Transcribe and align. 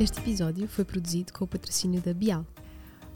Este 0.00 0.18
episódio 0.18 0.66
foi 0.66 0.82
produzido 0.82 1.30
com 1.30 1.44
o 1.44 1.46
patrocínio 1.46 2.00
da 2.00 2.14
Bial. 2.14 2.46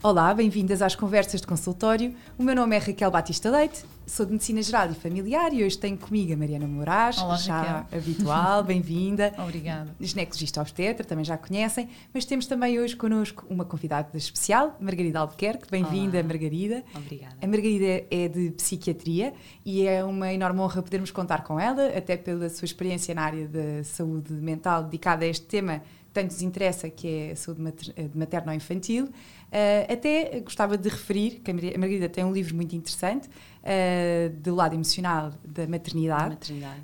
Olá, 0.02 0.34
bem-vindas 0.34 0.82
às 0.82 0.94
conversas 0.94 1.40
de 1.40 1.46
consultório. 1.46 2.14
O 2.36 2.42
meu 2.42 2.54
nome 2.54 2.76
é 2.76 2.78
Raquel 2.78 3.10
Batista 3.10 3.48
Leite, 3.50 3.86
sou 4.06 4.26
de 4.26 4.32
Medicina 4.32 4.60
Geral 4.60 4.90
e 4.90 4.94
Familiar 4.94 5.50
e 5.54 5.64
hoje 5.64 5.78
tenho 5.78 5.96
comigo 5.96 6.34
a 6.34 6.36
Mariana 6.36 6.66
Moraes, 6.66 7.16
Olá, 7.16 7.36
já 7.36 7.62
Raquel. 7.62 7.98
habitual, 7.98 8.64
bem-vinda. 8.68 9.32
Obrigada. 9.38 9.96
Ginecologista 9.98 10.60
obstetra, 10.60 11.06
também 11.06 11.24
já 11.24 11.38
conhecem, 11.38 11.88
mas 12.12 12.26
temos 12.26 12.44
também 12.44 12.78
hoje 12.78 12.94
connosco 12.94 13.46
uma 13.48 13.64
convidada 13.64 14.14
especial, 14.18 14.76
Margarida 14.78 15.20
Albuquerque. 15.20 15.70
Bem-vinda. 15.70 16.22
Margarida. 16.22 16.84
Obrigada. 16.94 17.34
A 17.40 17.46
Margarida 17.46 18.04
é 18.10 18.28
de 18.28 18.50
psiquiatria 18.50 19.32
e 19.64 19.86
é 19.86 20.04
uma 20.04 20.30
enorme 20.34 20.60
honra 20.60 20.82
podermos 20.82 21.10
contar 21.10 21.44
com 21.44 21.58
ela, 21.58 21.86
até 21.96 22.14
pela 22.18 22.50
sua 22.50 22.66
experiência 22.66 23.14
na 23.14 23.22
área 23.22 23.48
da 23.48 23.82
saúde 23.84 24.34
mental 24.34 24.84
dedicada 24.84 25.24
a 25.24 25.28
este 25.28 25.46
tema 25.46 25.80
tanto 26.14 26.32
nos 26.32 26.40
interessa, 26.40 26.88
que 26.88 27.08
é 27.08 27.32
a 27.32 27.36
saúde 27.36 27.60
eh, 27.96 28.08
materno-infantil. 28.14 29.04
Uh, 29.06 29.92
até 29.92 30.40
gostava 30.40 30.76
de 30.78 30.88
referir 30.88 31.40
que 31.40 31.50
a 31.50 31.54
Mar- 31.54 31.74
a 31.74 31.78
Margarida 31.78 32.08
tem 32.08 32.24
um 32.24 32.32
livro 32.32 32.56
muito 32.56 32.74
interessante 32.74 33.28
uh, 33.28 34.30
do 34.40 34.54
lado 34.54 34.74
emocional 34.74 35.32
da 35.44 35.66
maternidade. 35.66 36.30
maternidade. 36.30 36.80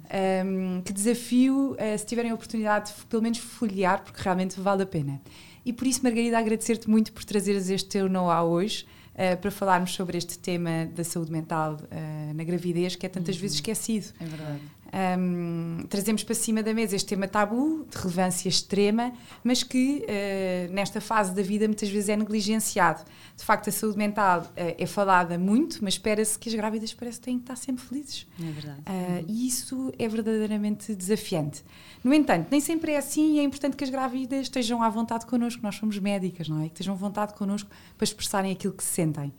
Um, 0.46 0.82
que 0.82 0.92
desafio, 0.92 1.72
uh, 1.72 1.98
se 1.98 2.06
tiverem 2.06 2.30
a 2.30 2.34
oportunidade, 2.34 2.92
de 2.92 3.06
pelo 3.06 3.22
menos 3.22 3.38
folhear, 3.38 4.02
porque 4.02 4.20
realmente 4.22 4.60
vale 4.60 4.82
a 4.82 4.86
pena. 4.86 5.20
E 5.64 5.72
por 5.72 5.86
isso, 5.86 6.02
Margarida, 6.02 6.38
agradecer-te 6.38 6.88
muito 6.88 7.12
por 7.12 7.24
trazeres 7.24 7.68
este 7.70 7.88
teu 7.88 8.08
know-how 8.08 8.48
hoje 8.48 8.86
uh, 9.14 9.36
para 9.38 9.50
falarmos 9.50 9.92
sobre 9.92 10.16
este 10.16 10.38
tema 10.38 10.86
da 10.94 11.04
saúde 11.04 11.32
mental 11.32 11.74
uh, 11.74 12.34
na 12.34 12.44
gravidez, 12.44 12.94
que 12.96 13.04
é 13.04 13.08
tantas 13.08 13.36
vezes 13.36 13.56
esquecido. 13.56 14.06
É 14.20 14.24
verdade. 14.24 14.60
Um, 14.92 15.86
trazemos 15.88 16.24
para 16.24 16.34
cima 16.34 16.62
da 16.62 16.74
mesa 16.74 16.96
este 16.96 17.08
tema 17.08 17.28
tabu, 17.28 17.86
de 17.88 17.96
relevância 17.96 18.48
extrema, 18.48 19.12
mas 19.44 19.62
que 19.62 20.04
uh, 20.04 20.72
nesta 20.72 21.00
fase 21.00 21.34
da 21.34 21.42
vida 21.42 21.66
muitas 21.66 21.88
vezes 21.88 22.08
é 22.08 22.16
negligenciado. 22.16 23.04
De 23.36 23.44
facto, 23.44 23.68
a 23.68 23.72
saúde 23.72 23.96
mental 23.96 24.40
uh, 24.40 24.50
é 24.56 24.86
falada 24.86 25.38
muito, 25.38 25.78
mas 25.82 25.94
espera-se 25.94 26.38
que 26.38 26.48
as 26.48 26.54
grávidas 26.54 26.92
parece 26.92 27.18
que 27.18 27.24
têm 27.24 27.36
que 27.36 27.44
estar 27.44 27.56
sempre 27.56 27.84
felizes. 27.84 28.26
É 28.38 28.50
verdade. 28.50 28.80
Uh, 28.80 29.24
e 29.28 29.46
isso 29.46 29.92
é 29.98 30.08
verdadeiramente 30.08 30.94
desafiante. 30.94 31.62
No 32.02 32.12
entanto, 32.12 32.48
nem 32.50 32.60
sempre 32.60 32.92
é 32.92 32.96
assim 32.96 33.36
e 33.36 33.38
é 33.38 33.42
importante 33.42 33.76
que 33.76 33.84
as 33.84 33.90
grávidas 33.90 34.42
estejam 34.42 34.82
à 34.82 34.88
vontade 34.88 35.24
connosco. 35.26 35.62
Nós 35.62 35.76
somos 35.76 35.98
médicas, 35.98 36.48
não 36.48 36.60
é? 36.60 36.64
Que 36.64 36.74
estejam 36.74 36.94
à 36.94 36.96
vontade 36.96 37.34
connosco 37.34 37.70
para 37.96 38.04
expressarem 38.04 38.50
aquilo 38.50 38.72
que 38.72 38.82
se 38.82 38.90
sentem. 38.90 39.32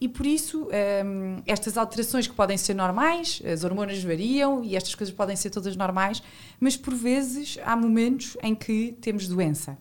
E 0.00 0.08
por 0.08 0.24
isso, 0.24 0.68
um, 1.04 1.42
estas 1.44 1.76
alterações 1.76 2.26
que 2.26 2.34
podem 2.34 2.56
ser 2.56 2.74
normais, 2.74 3.42
as 3.44 3.64
hormonas 3.64 4.02
variam 4.02 4.62
e 4.62 4.76
estas 4.76 4.94
coisas 4.94 5.14
podem 5.14 5.34
ser 5.34 5.50
todas 5.50 5.76
normais, 5.76 6.22
mas 6.60 6.76
por 6.76 6.94
vezes 6.94 7.58
há 7.64 7.74
momentos 7.74 8.36
em 8.42 8.54
que 8.54 8.96
temos 9.00 9.26
doença. 9.26 9.76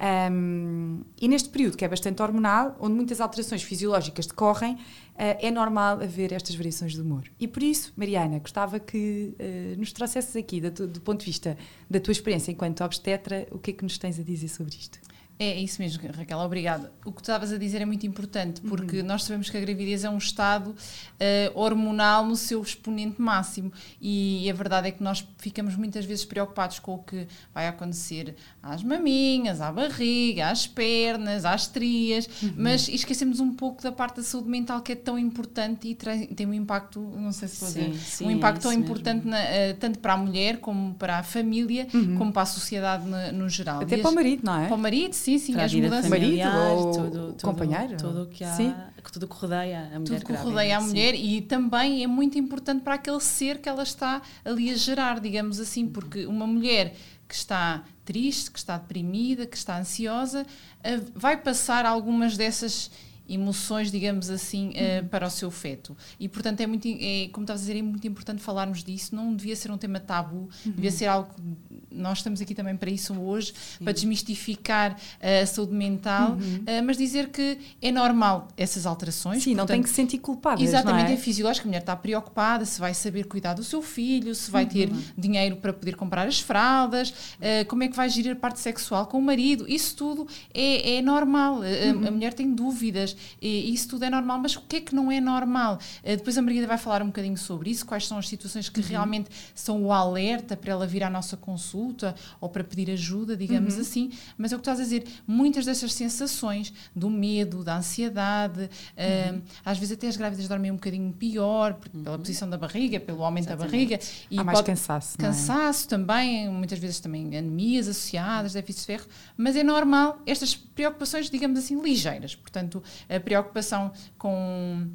Um, 0.00 1.02
e 1.20 1.28
neste 1.28 1.50
período, 1.50 1.76
que 1.76 1.84
é 1.84 1.88
bastante 1.88 2.22
hormonal, 2.22 2.74
onde 2.80 2.94
muitas 2.94 3.20
alterações 3.20 3.62
fisiológicas 3.62 4.26
decorrem, 4.26 4.74
uh, 4.74 4.78
é 5.16 5.50
normal 5.50 6.00
haver 6.00 6.32
estas 6.32 6.54
variações 6.54 6.94
de 6.94 7.02
humor. 7.02 7.24
E 7.38 7.46
por 7.46 7.62
isso, 7.62 7.92
Mariana, 7.94 8.38
gostava 8.38 8.80
que 8.80 9.34
uh, 9.38 9.78
nos 9.78 9.92
trouxesses 9.92 10.34
aqui, 10.34 10.58
do 10.58 11.00
ponto 11.02 11.20
de 11.20 11.26
vista 11.26 11.56
da 11.88 12.00
tua 12.00 12.12
experiência 12.12 12.50
enquanto 12.50 12.82
obstetra, 12.82 13.46
o 13.50 13.58
que 13.58 13.72
é 13.72 13.74
que 13.74 13.84
nos 13.84 13.98
tens 13.98 14.18
a 14.18 14.22
dizer 14.22 14.48
sobre 14.48 14.74
isto? 14.74 14.98
É 15.42 15.58
isso 15.58 15.80
mesmo, 15.80 16.02
Raquel, 16.14 16.38
obrigada. 16.40 16.92
O 17.02 17.10
que 17.10 17.16
tu 17.16 17.22
estavas 17.22 17.50
a 17.50 17.56
dizer 17.56 17.80
é 17.80 17.86
muito 17.86 18.06
importante, 18.06 18.60
porque 18.60 19.02
nós 19.02 19.24
sabemos 19.24 19.48
que 19.48 19.56
a 19.56 19.60
gravidez 19.60 20.04
é 20.04 20.10
um 20.10 20.18
estado 20.18 20.76
eh, 21.18 21.50
hormonal 21.54 22.26
no 22.26 22.36
seu 22.36 22.60
exponente 22.60 23.18
máximo 23.22 23.72
e 23.98 24.46
a 24.50 24.52
verdade 24.52 24.88
é 24.88 24.90
que 24.90 25.02
nós 25.02 25.26
ficamos 25.38 25.76
muitas 25.76 26.04
vezes 26.04 26.26
preocupados 26.26 26.78
com 26.78 26.92
o 26.96 26.98
que 26.98 27.26
vai 27.54 27.66
acontecer 27.68 28.36
às 28.62 28.82
maminhas, 28.82 29.62
à 29.62 29.72
barriga, 29.72 30.50
às 30.50 30.66
pernas, 30.66 31.46
às 31.46 31.62
estrias, 31.62 32.28
mas 32.54 32.86
esquecemos 32.88 33.40
um 33.40 33.54
pouco 33.54 33.82
da 33.82 33.90
parte 33.90 34.16
da 34.16 34.22
saúde 34.22 34.50
mental 34.50 34.82
que 34.82 34.92
é 34.92 34.94
tão 34.94 35.18
importante 35.18 35.88
e 35.88 35.94
tem 36.34 36.46
um 36.46 36.52
impacto, 36.52 37.00
não 37.00 37.32
sei 37.32 37.48
se 37.48 37.60
vou 37.60 37.68
Sim, 37.70 37.88
dizer, 37.92 37.98
sim, 38.04 38.26
um 38.26 38.30
é 38.30 38.34
impacto 38.34 38.60
tão 38.60 38.72
isso 38.72 38.80
importante 38.82 39.26
na- 39.26 39.38
eh, 39.42 39.72
tanto 39.72 40.00
para 40.00 40.12
a 40.12 40.16
mulher 40.18 40.58
como 40.58 40.92
para 40.96 41.16
a 41.18 41.22
família, 41.22 41.86
como 42.18 42.30
para 42.30 42.42
a 42.42 42.46
sociedade 42.46 43.06
no, 43.06 43.32
no 43.44 43.48
geral. 43.48 43.80
Até 43.80 43.96
E 43.96 43.98
para 44.02 44.06
o 44.06 44.08
as- 44.10 44.14
marido, 44.14 44.42
não 44.44 44.60
é? 44.60 44.66
para 44.66 44.76
o 44.76 44.78
marido, 44.78 45.14
sim, 45.14 45.29
sim, 45.38 45.52
Para 45.52 45.62
a 45.62 45.64
as 45.66 45.74
mudanças. 45.74 46.10
Marido 46.10 46.26
familiar, 46.26 46.72
ou 46.72 46.92
tudo, 46.92 47.10
tudo, 47.32 47.42
companheiro? 47.42 47.96
Tudo 47.96 48.22
o 48.22 48.26
que 48.26 48.44
há, 48.44 48.52
Sim. 48.54 48.74
tudo 49.12 49.28
que 49.28 49.34
rodeia 49.34 49.80
a 49.94 49.98
mulher 50.00 50.20
Tudo 50.20 50.24
que 50.26 50.32
rodeia 50.32 50.76
a 50.76 50.80
sim. 50.80 50.86
mulher 50.88 51.14
e 51.14 51.40
também 51.42 52.02
é 52.02 52.06
muito 52.06 52.38
importante 52.38 52.82
para 52.82 52.94
aquele 52.94 53.20
ser 53.20 53.58
que 53.58 53.68
ela 53.68 53.82
está 53.82 54.22
ali 54.44 54.70
a 54.70 54.76
gerar, 54.76 55.20
digamos 55.20 55.60
assim, 55.60 55.86
porque 55.88 56.26
uma 56.26 56.46
mulher 56.46 56.94
que 57.28 57.34
está 57.34 57.84
triste, 58.04 58.50
que 58.50 58.58
está 58.58 58.76
deprimida, 58.76 59.46
que 59.46 59.56
está 59.56 59.78
ansiosa, 59.78 60.44
eh, 60.82 61.00
vai 61.14 61.36
passar 61.36 61.86
algumas 61.86 62.36
dessas 62.36 62.90
emoções, 63.32 63.90
digamos 63.90 64.30
assim, 64.30 64.72
eh, 64.74 65.02
para 65.02 65.26
o 65.26 65.30
seu 65.30 65.50
feto. 65.50 65.96
E, 66.18 66.28
portanto, 66.28 66.60
é 66.60 66.66
muito, 66.66 66.86
é, 66.88 67.28
como 67.32 67.44
estavas 67.44 67.62
a 67.62 67.66
dizer, 67.66 67.78
é 67.78 67.82
muito 67.82 68.06
importante 68.06 68.42
falarmos 68.42 68.82
disso. 68.82 69.14
Não 69.14 69.34
devia 69.34 69.56
ser 69.56 69.70
um 69.70 69.78
tema 69.78 70.00
tabu, 70.00 70.48
devia 70.64 70.90
ser 70.90 71.06
algo 71.06 71.30
que 71.34 71.70
nós 71.90 72.18
estamos 72.18 72.40
aqui 72.40 72.54
também 72.54 72.76
para 72.76 72.90
isso 72.90 73.18
hoje, 73.20 73.52
para 73.82 73.92
desmistificar 73.92 74.96
eh, 75.20 75.42
a 75.42 75.46
saúde 75.46 75.72
mental, 75.74 76.38
eh, 76.66 76.80
mas 76.80 76.96
dizer 76.96 77.28
que 77.28 77.58
é 77.80 77.90
normal 77.90 78.48
essas 78.56 78.86
alterações. 78.86 79.42
Sim, 79.42 79.54
não 79.54 79.66
tem 79.66 79.76
portanto, 79.76 79.82
que 79.84 79.88
se 79.90 79.96
sentir 79.96 80.18
culpada. 80.18 80.62
Exatamente, 80.62 81.10
é? 81.10 81.14
é? 81.14 81.16
fisiológico. 81.16 81.66
A 81.66 81.68
mulher 81.68 81.80
está 81.80 81.96
preocupada 81.96 82.64
se 82.64 82.78
vai 82.80 82.94
saber 82.94 83.24
cuidar 83.24 83.54
do 83.54 83.64
seu 83.64 83.82
filho, 83.82 84.34
se 84.34 84.50
vai 84.50 84.66
ter 84.66 84.90
dinheiro 85.16 85.56
para 85.56 85.72
poder 85.72 85.96
comprar 85.96 86.26
as 86.26 86.40
fraldas, 86.40 87.12
eh, 87.40 87.64
como 87.64 87.82
é 87.82 87.88
que 87.88 87.96
vai 87.96 88.08
gerir 88.08 88.32
a 88.32 88.36
parte 88.36 88.60
sexual 88.60 89.06
com 89.06 89.18
o 89.18 89.22
marido. 89.22 89.66
Isso 89.68 89.96
tudo 89.96 90.26
é, 90.54 90.96
é 90.96 91.02
normal. 91.02 91.60
A, 91.62 92.08
a 92.08 92.10
mulher 92.10 92.32
tem 92.34 92.52
dúvidas, 92.54 93.16
e 93.40 93.72
isso 93.72 93.88
tudo 93.88 94.04
é 94.04 94.10
normal. 94.10 94.38
Mas 94.38 94.56
o 94.56 94.60
que 94.62 94.76
é 94.76 94.80
que 94.80 94.94
não 94.94 95.10
é 95.10 95.20
normal? 95.20 95.78
Eh, 96.02 96.16
depois 96.16 96.36
a 96.38 96.42
Margarida 96.42 96.66
vai 96.66 96.78
falar 96.78 97.02
um 97.02 97.06
bocadinho 97.06 97.36
sobre 97.36 97.70
isso, 97.70 97.84
quais 97.86 98.06
são 98.06 98.18
as 98.18 98.28
situações 98.28 98.68
que 98.68 98.80
realmente 98.80 99.30
são 99.54 99.82
o 99.84 99.92
alerta 99.92 100.56
para 100.56 100.72
ela 100.72 100.86
vir 100.86 101.02
à 101.04 101.10
nossa 101.10 101.36
consulta 101.36 102.14
ou 102.40 102.48
para 102.48 102.62
pedir 102.64 102.90
ajuda, 102.90 103.36
digamos 103.36 103.78
assim. 103.78 104.10
Mas 104.36 104.52
é 104.52 104.56
o 104.56 104.58
que 104.58 104.62
estás 104.62 104.80
a 104.80 104.82
dizer, 104.82 105.04
muitas 105.26 105.64
dessas 105.64 105.92
sensações 105.92 106.72
do 106.94 107.08
medo, 107.10 107.62
da 107.64 107.76
ansiedade, 107.78 108.68
eh, 108.96 109.34
às 109.64 109.78
vezes 109.78 109.96
até 109.96 110.08
as 110.08 110.16
grávidas 110.16 110.48
dormem 110.48 110.70
um 110.70 110.74
bocadinho 110.74 111.12
pior 111.12 111.74
pela 111.74 112.18
posição 112.18 112.48
da 112.48 112.56
barriga, 112.58 112.98
pelo 113.00 113.24
aumento 113.24 113.48
da 113.48 113.56
barriga. 113.56 113.98
E 114.30 114.38
Há 114.38 114.44
mais 114.44 114.58
pode- 114.58 114.66
cansaço, 114.66 115.16
é? 115.18 115.22
Cansaço 115.22 115.88
também, 115.88 116.48
muitas 116.48 116.78
vezes 116.78 117.00
também 117.00 117.26
anemias 117.26 117.88
associadas, 117.88 118.52
déficit 118.52 118.80
de 118.80 118.86
ferro, 118.86 119.06
mas 119.36 119.56
é 119.56 119.62
normal 119.62 120.20
estas 120.26 120.54
preocupações, 120.54 121.30
digamos 121.30 121.58
assim, 121.58 121.80
ligeiras. 121.80 122.34
Portanto, 122.34 122.82
a 123.08 123.18
preocupação 123.20 123.92
com. 124.18 124.88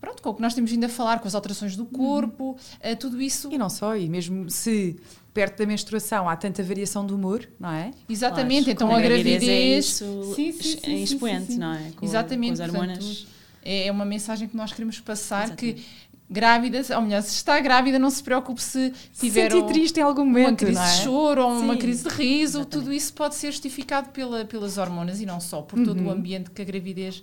Pronto, 0.00 0.22
com 0.22 0.28
o 0.30 0.34
que 0.34 0.42
nós 0.42 0.52
temos 0.54 0.70
vindo 0.70 0.84
a 0.84 0.88
falar, 0.88 1.18
com 1.20 1.26
as 1.26 1.34
alterações 1.34 1.76
do 1.76 1.86
corpo, 1.86 2.56
eh, 2.80 2.94
tudo 2.94 3.22
isso. 3.22 3.48
E 3.50 3.56
não 3.56 3.70
só, 3.70 3.96
e 3.96 4.06
mesmo 4.08 4.50
se 4.50 4.96
perto 5.32 5.58
da 5.58 5.66
menstruação 5.66 6.28
há 6.28 6.36
tanta 6.36 6.62
variação 6.62 7.06
de 7.06 7.14
humor, 7.14 7.48
não 7.58 7.70
é? 7.70 7.90
Exatamente, 8.08 8.64
Claro, 8.64 8.70
então 8.72 8.94
a 8.94 9.00
gravidez. 9.00 9.42
é 9.48 9.60
isso 9.78 10.34
Sim, 10.36 10.52
sim, 10.52 10.62
sim, 10.62 10.78
em 10.84 11.06
sim, 11.06 11.14
expoente, 11.14 11.46
sim, 11.46 11.52
sim. 11.54 11.58
não 11.58 11.72
é? 11.72 11.90
Com, 11.96 12.04
Exatamente, 12.04 12.58
Com 12.58 12.62
as 12.62 12.68
hormonas. 12.68 12.98
portanto, 13.04 13.26
é 13.64 13.90
uma 13.90 14.04
mensagem 14.04 14.46
que 14.46 14.56
nós 14.56 14.72
queremos 14.72 15.00
passar 15.00 15.56
que 15.56 15.66
Exatamente. 15.70 15.86
Grávidas, 16.28 16.90
ou 16.90 17.00
melhor, 17.02 17.22
se 17.22 17.34
está 17.34 17.60
grávida, 17.60 17.98
não 17.98 18.10
se 18.10 18.22
preocupe 18.22 18.60
se 18.62 18.92
tiver 19.12 19.50
sentir 19.52 19.62
um- 19.64 19.66
triste 19.66 19.98
em 20.00 20.02
algum 20.02 20.22
uma 20.22 20.30
momento, 20.30 20.58
crise 20.64 20.72
não 20.74 20.82
é? 20.82 20.90
de 20.90 21.02
choro 21.02 21.42
ou 21.42 21.50
uma 21.60 21.74
Sim, 21.74 21.78
crise 21.80 22.02
de 22.04 22.08
riso, 22.14 22.58
exatamente. 22.60 22.68
tudo 22.70 22.92
isso 22.92 23.12
pode 23.12 23.34
ser 23.34 23.50
justificado 23.52 24.08
pela, 24.08 24.44
pelas 24.44 24.78
hormonas 24.78 25.20
e 25.20 25.26
não 25.26 25.38
só, 25.40 25.60
por 25.62 25.78
todo 25.84 26.00
Uhum. 26.00 26.06
o 26.06 26.10
ambiente 26.10 26.50
que 26.50 26.62
a 26.62 26.64
gravidez 26.64 27.22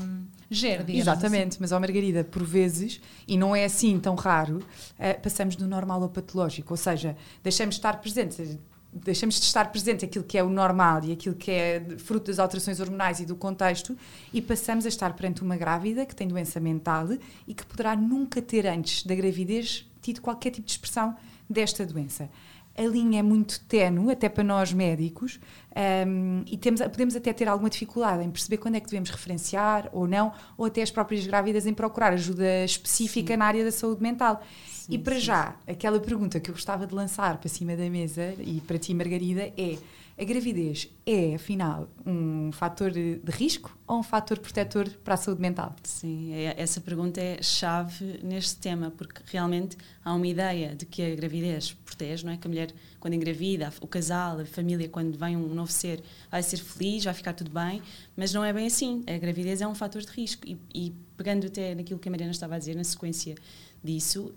hum, 0.00 0.22
gera, 0.50 0.84
Exatamente, 0.88 1.58
mas 1.60 1.72
ó 1.72 1.78
Margarida, 1.80 2.24
por 2.24 2.42
vezes, 2.42 3.00
e 3.28 3.36
não 3.36 3.54
é 3.54 3.64
assim 3.64 3.98
tão 3.98 4.14
raro, 4.14 4.60
eh, 4.98 5.14
passamos 5.14 5.54
do 5.56 5.66
normal 5.66 6.02
ao 6.02 6.08
patológico, 6.08 6.72
ou 6.72 6.76
seja, 6.76 7.16
deixamos 7.42 7.74
de 7.76 7.78
estar 7.80 8.00
presentes, 8.00 8.56
deixamos 8.92 9.36
de 9.36 9.46
estar 9.46 9.70
presente 9.72 10.04
aquilo 10.04 10.24
que 10.24 10.36
é 10.36 10.42
o 10.42 10.50
normal 10.50 11.02
e 11.04 11.12
aquilo 11.12 11.34
que 11.34 11.50
é 11.50 11.82
fruto 11.98 12.26
das 12.26 12.38
alterações 12.38 12.78
hormonais 12.78 13.20
e 13.20 13.26
do 13.26 13.34
contexto 13.34 13.96
e 14.32 14.42
passamos 14.42 14.84
a 14.84 14.88
estar 14.88 15.14
perante 15.14 15.42
uma 15.42 15.56
grávida 15.56 16.04
que 16.04 16.14
tem 16.14 16.28
doença 16.28 16.60
mental 16.60 17.08
e 17.48 17.54
que 17.54 17.64
poderá 17.64 17.96
nunca 17.96 18.42
ter 18.42 18.66
antes 18.66 19.02
da 19.04 19.14
gravidez 19.14 19.86
tido 20.02 20.20
qualquer 20.20 20.50
tipo 20.50 20.66
de 20.66 20.72
expressão 20.72 21.16
desta 21.48 21.86
doença. 21.86 22.28
A 22.76 22.82
linha 22.82 23.20
é 23.20 23.22
muito 23.22 23.60
tenue, 23.64 24.12
até 24.12 24.28
para 24.28 24.42
nós 24.42 24.72
médicos, 24.72 25.38
um, 26.06 26.42
e 26.46 26.56
temos, 26.56 26.80
podemos 26.80 27.14
até 27.14 27.32
ter 27.32 27.46
alguma 27.46 27.68
dificuldade 27.68 28.24
em 28.24 28.30
perceber 28.30 28.56
quando 28.56 28.76
é 28.76 28.80
que 28.80 28.86
devemos 28.86 29.10
referenciar 29.10 29.90
ou 29.92 30.06
não, 30.06 30.32
ou 30.56 30.66
até 30.66 30.82
as 30.82 30.90
próprias 30.90 31.26
grávidas 31.26 31.66
em 31.66 31.74
procurar 31.74 32.12
ajuda 32.12 32.64
específica 32.64 33.36
na 33.36 33.44
área 33.44 33.64
da 33.64 33.72
saúde 33.72 34.02
mental. 34.02 34.42
e 34.88 34.98
para 34.98 35.18
já, 35.18 35.56
aquela 35.66 36.00
pergunta 36.00 36.40
que 36.40 36.50
eu 36.50 36.54
gostava 36.54 36.86
de 36.86 36.94
lançar 36.94 37.38
para 37.38 37.48
cima 37.48 37.76
da 37.76 37.88
mesa 37.90 38.34
e 38.38 38.60
para 38.60 38.78
ti, 38.78 38.94
Margarida, 38.94 39.52
é: 39.56 39.76
a 40.22 40.24
gravidez 40.24 40.88
é, 41.04 41.34
afinal, 41.34 41.88
um 42.06 42.52
fator 42.52 42.92
de 42.92 43.20
risco 43.26 43.76
ou 43.88 43.98
um 43.98 44.02
fator 44.04 44.38
protetor 44.38 44.88
para 45.02 45.14
a 45.14 45.16
saúde 45.16 45.40
mental? 45.40 45.74
Sim, 45.82 46.32
é- 46.32 46.54
essa 46.56 46.80
pergunta 46.80 47.20
é 47.20 47.42
chave 47.42 48.20
neste 48.22 48.56
tema, 48.56 48.92
porque 48.92 49.20
realmente 49.26 49.76
há 50.04 50.14
uma 50.14 50.26
ideia 50.26 50.76
de 50.76 50.86
que 50.86 51.02
a 51.02 51.14
gravidez 51.16 51.72
protege, 51.72 52.24
não 52.24 52.32
é? 52.32 52.36
Que 52.36 52.46
a 52.46 52.50
mulher, 52.50 52.72
quando 53.00 53.14
engravida, 53.14 53.72
o 53.80 53.86
casal, 53.88 54.38
a 54.38 54.46
família, 54.46 54.88
quando 54.88 55.18
vem 55.18 55.36
um 55.36 55.52
novo 55.52 55.72
ser, 55.72 56.00
vai 56.30 56.42
ser 56.42 56.58
feliz, 56.58 57.04
vai 57.04 57.14
ficar 57.14 57.32
tudo 57.32 57.50
bem, 57.50 57.82
mas 58.16 58.32
não 58.32 58.44
é 58.44 58.52
bem 58.52 58.68
assim. 58.68 59.02
A 59.08 59.18
gravidez 59.18 59.60
é 59.60 59.66
um 59.66 59.74
fator 59.74 60.02
de 60.02 60.12
risco. 60.12 60.46
E, 60.46 60.56
e 60.72 60.92
pegando 61.16 61.48
até 61.48 61.74
naquilo 61.74 61.98
que 61.98 62.08
a 62.08 62.12
Mariana 62.12 62.30
estava 62.30 62.54
a 62.54 62.58
dizer, 62.58 62.76
na 62.76 62.84
sequência 62.84 63.34
disso, 63.82 64.32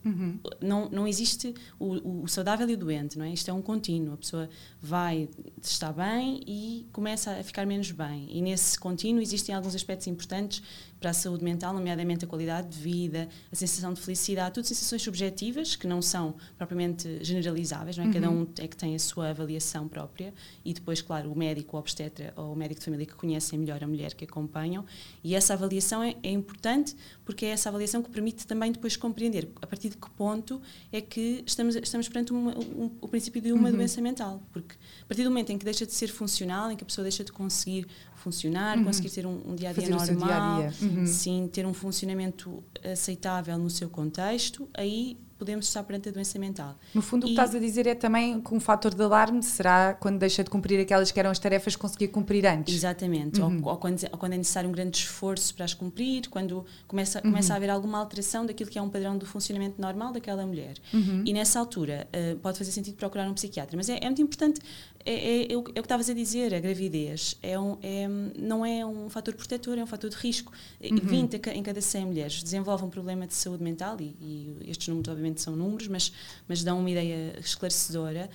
não, 0.62 0.90
não 0.90 1.08
existe 1.08 1.54
o, 1.80 2.24
o 2.24 2.28
saudável 2.28 2.70
e 2.70 2.74
o 2.74 2.78
doente, 2.78 3.18
não 3.18 3.26
é? 3.26 3.32
Isto 3.32 3.52
é 3.52 3.54
um 3.54 3.62
contínuo. 3.62 4.14
A 4.14 4.18
pessoa 4.18 4.50
vai 4.82 5.30
estar 5.62 5.94
bem 5.94 6.42
e 6.48 6.88
começa 6.92 7.32
a 7.32 7.44
ficar 7.44 7.66
menos 7.66 7.92
bem. 7.92 8.28
E 8.30 8.42
nesse 8.42 8.80
contínuo 8.80 9.22
existem 9.22 9.54
alguns 9.54 9.76
aspectos 9.76 10.08
importantes 10.08 10.64
para 11.06 11.12
a 11.12 11.14
saúde 11.14 11.44
mental, 11.44 11.72
nomeadamente 11.72 12.26
a 12.26 12.28
qualidade 12.28 12.68
de 12.68 12.80
vida, 12.80 13.30
a 13.52 13.56
sensação 13.56 13.94
de 13.94 14.02
felicidade, 14.02 14.56
tudo 14.56 14.66
sensações 14.66 15.04
subjetivas 15.04 15.76
que 15.76 15.86
não 15.86 16.02
são 16.02 16.34
propriamente 16.58 17.24
generalizáveis, 17.24 17.96
não 17.96 18.06
é? 18.06 18.12
Cada 18.12 18.28
um 18.28 18.48
é 18.58 18.68
que 18.68 18.76
tem 18.76 18.96
a 18.96 18.98
sua 18.98 19.30
avaliação 19.30 19.88
própria 19.88 20.34
e 20.64 20.74
depois, 20.74 21.04
claro, 21.04 21.32
o 21.32 21.38
médico, 21.38 21.78
o 21.78 21.80
obstetra 21.80 22.34
ou 22.36 22.54
o 22.54 22.56
médico 22.56 22.80
de 22.80 22.86
família 22.86 23.06
que 23.06 23.14
conhecem 23.14 23.60
melhor 23.60 23.84
a 23.84 23.88
mulher 23.88 24.16
que 24.16 24.24
acompanham. 24.24 24.84
E 25.24 25.36
essa 25.36 25.54
avaliação 25.54 26.02
é, 26.02 26.16
é 26.24 26.32
importante 26.32 26.96
porque 27.24 27.46
é 27.46 27.50
essa 27.50 27.70
avaliação 27.70 28.02
que 28.02 28.10
permite 28.10 28.48
também 28.48 28.72
depois 28.72 28.98
compreender 28.98 29.48
a 29.62 29.68
partir 29.68 29.90
de 29.90 29.98
que 29.98 30.10
ponto 30.10 30.60
é 30.92 31.02
que 31.02 31.44
estamos, 31.46 31.76
estamos 31.76 32.10
perante 32.10 32.32
uma, 32.32 32.58
um, 32.58 32.90
o 33.00 33.08
princípio 33.08 33.40
de 33.40 33.54
uma 33.54 33.72
doença 33.72 34.02
mental, 34.02 34.42
porque 34.52 34.74
a 35.04 35.06
partir 35.06 35.24
do 35.24 35.30
momento 35.30 35.52
em 35.52 35.58
que 35.60 35.66
deixa 35.66 35.86
de 35.86 35.94
ser 35.94 36.08
funcional, 36.08 36.72
em 36.72 36.76
que 36.76 36.84
a 36.84 36.88
pessoa 36.88 37.04
deixa 37.04 37.24
de 37.24 37.32
conseguir 37.32 37.86
funcionar, 38.26 38.84
conseguir 38.84 39.12
ter 39.12 39.26
um, 39.28 39.40
um 39.46 39.56
dia 39.56 39.70
a 39.70 39.74
dia 39.74 39.84
Fazer 39.84 39.96
o 39.96 40.00
seu 40.00 40.16
normal, 40.16 40.58
dia-a-dia. 40.62 40.88
Uhum. 40.88 41.06
sim, 41.06 41.48
ter 41.52 41.66
um 41.66 41.74
funcionamento 41.74 42.64
aceitável 42.84 43.56
no 43.58 43.70
seu 43.70 43.88
contexto, 43.88 44.68
aí 44.74 45.16
podemos 45.38 45.68
estar 45.68 45.84
perante 45.84 46.10
a 46.10 46.12
doença 46.12 46.40
mental. 46.40 46.76
No 46.94 47.02
fundo, 47.02 47.24
o 47.24 47.26
que 47.26 47.32
E- 47.32 47.34
estás 47.34 47.54
a 47.56 47.60
dizer 47.60 47.86
é 47.88 47.96
também 47.96 48.40
que 48.40 48.54
um 48.54 48.60
fator 48.60 48.94
de 48.94 49.02
alarme 49.02 49.44
será 49.44 49.94
quando 49.94 50.18
deixa 50.20 50.44
de 50.44 50.50
cumprir 50.50 50.80
aquelas 50.80 51.12
que 51.12 51.20
eram 51.20 51.30
as 51.30 51.40
tarefas, 51.40 51.76
conseguir 51.76 52.08
cumprir 52.10 52.46
antes. 52.46 52.74
Exatamente, 52.74 53.42
Uhum. 53.42 53.62
ou, 53.64 53.72
ou 53.72 53.78
quando, 53.78 54.02
ou 54.12 54.18
quando 54.18 54.34
é 54.34 54.38
necessário 54.38 54.70
um 54.70 54.74
grande 54.74 54.98
esforço 54.98 55.54
para 55.54 55.66
as 55.66 55.74
cumprir, 55.74 56.30
quando 56.30 56.66
começa, 56.88 57.22
começa 57.22 57.50
Uhum. 57.50 57.54
a 57.54 57.58
haver 57.58 57.70
alguma 57.70 57.98
alteração 58.00 58.46
daquilo 58.46 58.70
que 58.70 58.78
é 58.80 58.82
um 58.82 58.90
padrão 58.90 59.18
do 59.18 59.26
funcionamento 59.26 59.82
normal 59.82 60.14
daquela 60.14 60.46
mulher. 60.46 60.76
Uhum. 60.94 61.24
E 61.26 61.34
nessa 61.34 61.60
altura 61.60 62.08
eh, 62.14 62.36
pode 62.42 62.58
fazer 62.58 62.72
sentido 62.72 62.96
procurar 62.96 63.28
um 63.30 63.34
psiquiatra. 63.34 63.76
Mas 63.76 63.90
é, 63.90 63.98
é 64.02 64.06
muito 64.06 64.22
importante, 64.22 64.62
é, 65.06 65.14
é, 65.14 65.54
é 65.54 65.58
o 65.58 65.62
é 65.62 65.74
que 65.74 65.80
estavas 65.82 66.10
a 66.10 66.14
dizer, 66.14 66.54
a 66.54 66.60
gravidez 66.60 67.38
é 67.44 67.60
um, 67.60 67.78
é, 67.84 68.08
não 68.40 68.66
é 68.66 68.86
um 68.86 69.10
fator 69.10 69.34
protetor, 69.36 69.78
é 69.78 69.84
um 69.84 69.88
fator 69.88 70.10
de 70.10 70.16
risco. 70.16 70.52
Uhum. 70.82 70.98
20 70.98 71.36
a 71.36 71.40
ca- 71.40 71.54
em 71.54 71.62
cada 71.62 71.82
100 71.82 72.06
mulheres 72.06 72.42
desenvolvem 72.42 72.88
um 72.88 72.90
problema 72.90 73.28
de 73.28 73.34
saúde 73.34 73.64
mental, 73.64 73.98
e, 74.00 74.16
e 74.22 74.58
estes 74.70 74.88
números 74.88 75.10
obviamente 75.10 75.25
são 75.42 75.56
números, 75.56 75.88
mas, 75.88 76.12
mas 76.48 76.64
dão 76.64 76.80
uma 76.80 76.90
ideia 76.90 77.36
esclarecedora, 77.40 78.30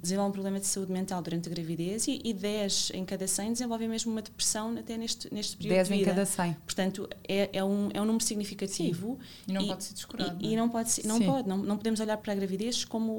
desenvolvem 0.00 0.30
um 0.30 0.32
problema 0.32 0.60
de 0.60 0.66
saúde 0.66 0.92
mental 0.92 1.20
durante 1.20 1.48
a 1.48 1.52
gravidez 1.52 2.06
e, 2.06 2.20
e 2.24 2.32
10 2.32 2.92
em 2.94 3.04
cada 3.04 3.26
100 3.26 3.52
desenvolvem 3.54 3.88
mesmo 3.88 4.12
uma 4.12 4.22
depressão 4.22 4.76
até 4.78 4.96
neste, 4.96 5.32
neste 5.34 5.56
período 5.56 5.74
10 5.76 5.88
de 5.88 5.94
em 5.94 5.98
vida. 5.98 6.10
cada 6.10 6.26
100. 6.26 6.52
Portanto, 6.64 7.08
é, 7.26 7.50
é, 7.52 7.64
um, 7.64 7.88
é 7.92 8.00
um 8.00 8.04
número 8.04 8.22
significativo. 8.24 9.18
E 9.48 9.52
não 9.52 9.66
pode 9.66 9.84
ser 9.84 9.94
descurado, 9.94 10.30
E, 10.38 10.42
não 10.42 10.48
é? 10.48 10.52
e 10.52 10.56
não 10.56 10.68
pode 10.68 10.90
ser, 10.90 11.06
não 11.06 11.18
Sim. 11.18 11.26
pode, 11.26 11.48
não, 11.48 11.56
não 11.58 11.76
podemos 11.76 11.98
olhar 12.00 12.16
para 12.18 12.32
a 12.32 12.36
gravidez 12.36 12.84
como 12.84 13.12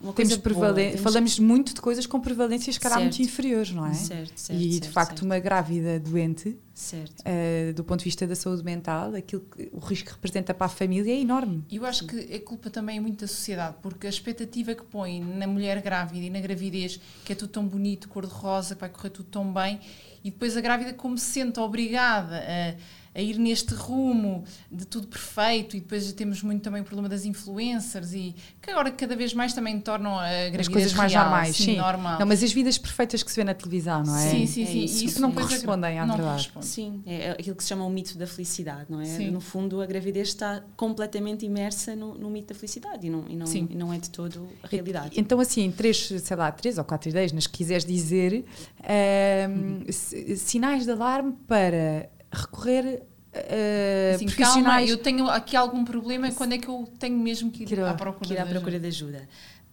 uma 0.00 0.12
Temos 0.12 0.36
coisa 0.36 0.54
boa. 0.58 0.72
Temos- 0.74 1.00
Falamos 1.00 1.38
muito 1.38 1.74
de 1.74 1.80
coisas 1.80 2.06
com 2.06 2.20
prevalências, 2.20 2.78
cara, 2.78 2.94
Certo. 2.96 3.04
muito 3.04 3.22
inferiores, 3.22 3.72
não 3.72 3.86
é? 3.86 3.94
Certo, 3.94 4.32
certo, 4.38 4.60
e 4.62 4.68
de 4.68 4.74
certo, 4.74 4.92
facto, 4.92 5.08
certo. 5.10 5.22
uma 5.24 5.38
grávida 5.38 5.98
doente, 5.98 6.56
Certo. 6.74 7.22
eh, 7.24 7.72
do 7.74 7.84
ponto 7.84 8.00
de 8.00 8.04
vista 8.06 8.26
da 8.26 8.34
saúde 8.34 8.64
mental, 8.64 9.14
aquilo 9.14 9.42
que, 9.42 9.68
o 9.72 9.78
risco 9.78 10.08
que 10.08 10.12
representa 10.14 10.54
para 10.54 10.66
a 10.66 10.68
família 10.68 11.12
é 11.12 11.20
enorme. 11.20 11.64
Eu 11.70 11.84
acho 11.84 12.06
que 12.06 12.34
a 12.34 12.40
culpa 12.40 12.70
também 12.70 12.96
é 12.96 13.00
muito 13.00 13.20
da 13.20 13.26
sociedade, 13.26 13.76
porque 13.82 14.06
a 14.06 14.10
expectativa 14.10 14.74
que 14.74 14.82
põe 14.82 15.20
na 15.20 15.46
mulher 15.46 15.80
grávida 15.82 16.24
e 16.24 16.30
na 16.30 16.40
gravidez, 16.40 17.00
que 17.24 17.32
é 17.32 17.36
tudo 17.36 17.50
tão 17.50 17.66
bonito, 17.66 18.08
cor-de-rosa, 18.08 18.74
que 18.74 18.80
vai 18.80 18.90
correr 18.90 19.10
tudo 19.10 19.28
tão 19.28 19.52
bem, 19.52 19.80
e 20.24 20.30
depois 20.30 20.56
a 20.56 20.60
grávida, 20.60 20.94
como 20.94 21.18
se 21.18 21.26
sente 21.26 21.58
obrigada 21.60 22.38
a, 22.38 22.74
a 23.14 23.20
ir 23.20 23.38
neste 23.38 23.74
rumo 23.74 24.44
de 24.70 24.86
tudo 24.86 25.06
perfeito, 25.06 25.76
e 25.76 25.80
depois 25.80 26.10
temos 26.12 26.42
muito 26.42 26.62
também 26.62 26.80
o 26.80 26.84
problema 26.84 27.08
das 27.08 27.24
influencers, 27.24 28.12
e 28.14 28.34
que 28.60 28.70
agora 28.70 28.90
cada 28.90 29.14
vez 29.14 29.34
mais 29.34 29.52
também 29.52 29.78
tornam 29.80 30.18
a 30.18 30.28
gravidez 30.48 30.60
As 30.60 30.68
coisas 30.68 30.92
mais 30.94 31.12
real, 31.12 31.24
normais, 31.24 31.56
sim, 31.56 31.64
sim. 31.64 31.76
normal. 31.76 32.18
Não, 32.18 32.26
mas 32.26 32.42
as 32.42 32.52
vidas 32.52 32.78
perfeitas 32.78 33.22
que 33.22 33.30
se 33.30 33.36
vê 33.36 33.44
na 33.44 33.52
televisão, 33.54 34.02
não 34.02 34.16
é? 34.16 34.30
Sim, 34.30 34.46
sim, 34.46 34.62
É 34.62 34.66
sim. 34.66 34.84
isso. 34.84 35.02
E 35.02 35.06
Isso 35.06 35.20
não 35.20 35.28
a- 35.30 35.32
correspondem 35.34 35.98
à 35.98 36.06
não 36.06 36.16
verdade. 36.16 36.36
corresponde. 36.48 36.66
Sim, 36.66 37.02
é 37.06 37.14
é 37.22 37.30
aquilo 37.32 37.54
que 37.56 37.62
se 37.62 37.68
chama 37.68 37.84
o 37.84 37.90
mito 37.90 38.16
da 38.16 38.26
felicidade, 38.26 38.86
não 38.90 39.00
é? 39.00 39.04
Sim. 39.04 39.30
No 39.30 39.40
fundo, 39.40 39.80
a 39.82 39.86
gravidez 39.86 40.28
está 40.28 40.62
completamente 40.76 41.44
imersa 41.44 41.94
no, 41.94 42.14
no 42.14 42.30
mito 42.30 42.48
da 42.48 42.54
felicidade 42.58 43.06
e 43.06 43.10
não, 43.10 43.24
e, 43.28 43.36
não, 43.36 43.46
Sim. 43.46 43.68
e 43.70 43.74
não 43.74 43.92
é 43.92 43.98
de 43.98 44.08
todo 44.10 44.48
a 44.62 44.66
realidade. 44.66 45.20
Então, 45.20 45.38
assim, 45.38 45.62
em 45.62 45.70
três, 45.70 45.98
sei 45.98 46.36
lá, 46.36 46.50
três 46.50 46.78
ou 46.78 46.84
quatro 46.84 47.10
ideias, 47.10 47.30
nas 47.32 47.46
que 47.46 47.58
quiseres 47.58 47.84
dizer, 47.84 48.44
ehm, 48.82 49.52
Uhum. 49.52 49.84
si- 49.90 50.36
sinais 50.36 50.84
de 50.84 50.90
alarme 50.90 51.32
para 51.46 52.08
recorrer 52.32 53.02
a 53.34 54.14
Assim, 54.14 54.26
calma, 54.26 54.82
eu 54.82 54.98
tenho 54.98 55.28
aqui 55.28 55.56
algum 55.56 55.84
problema, 55.84 56.30
quando 56.32 56.52
é 56.52 56.58
que 56.58 56.68
eu 56.68 56.86
tenho 56.98 57.16
mesmo 57.18 57.50
que 57.50 57.62
ir 57.62 57.66
Que 57.66 57.74
ir 57.74 57.80
à 57.80 57.94
procura 57.94 58.26
que 58.26 58.34
ir 58.34 58.38
à 58.38 58.44
procura 58.46 58.76
ajuda? 58.76 58.80
de 58.80 58.86
ajuda. 58.88 59.28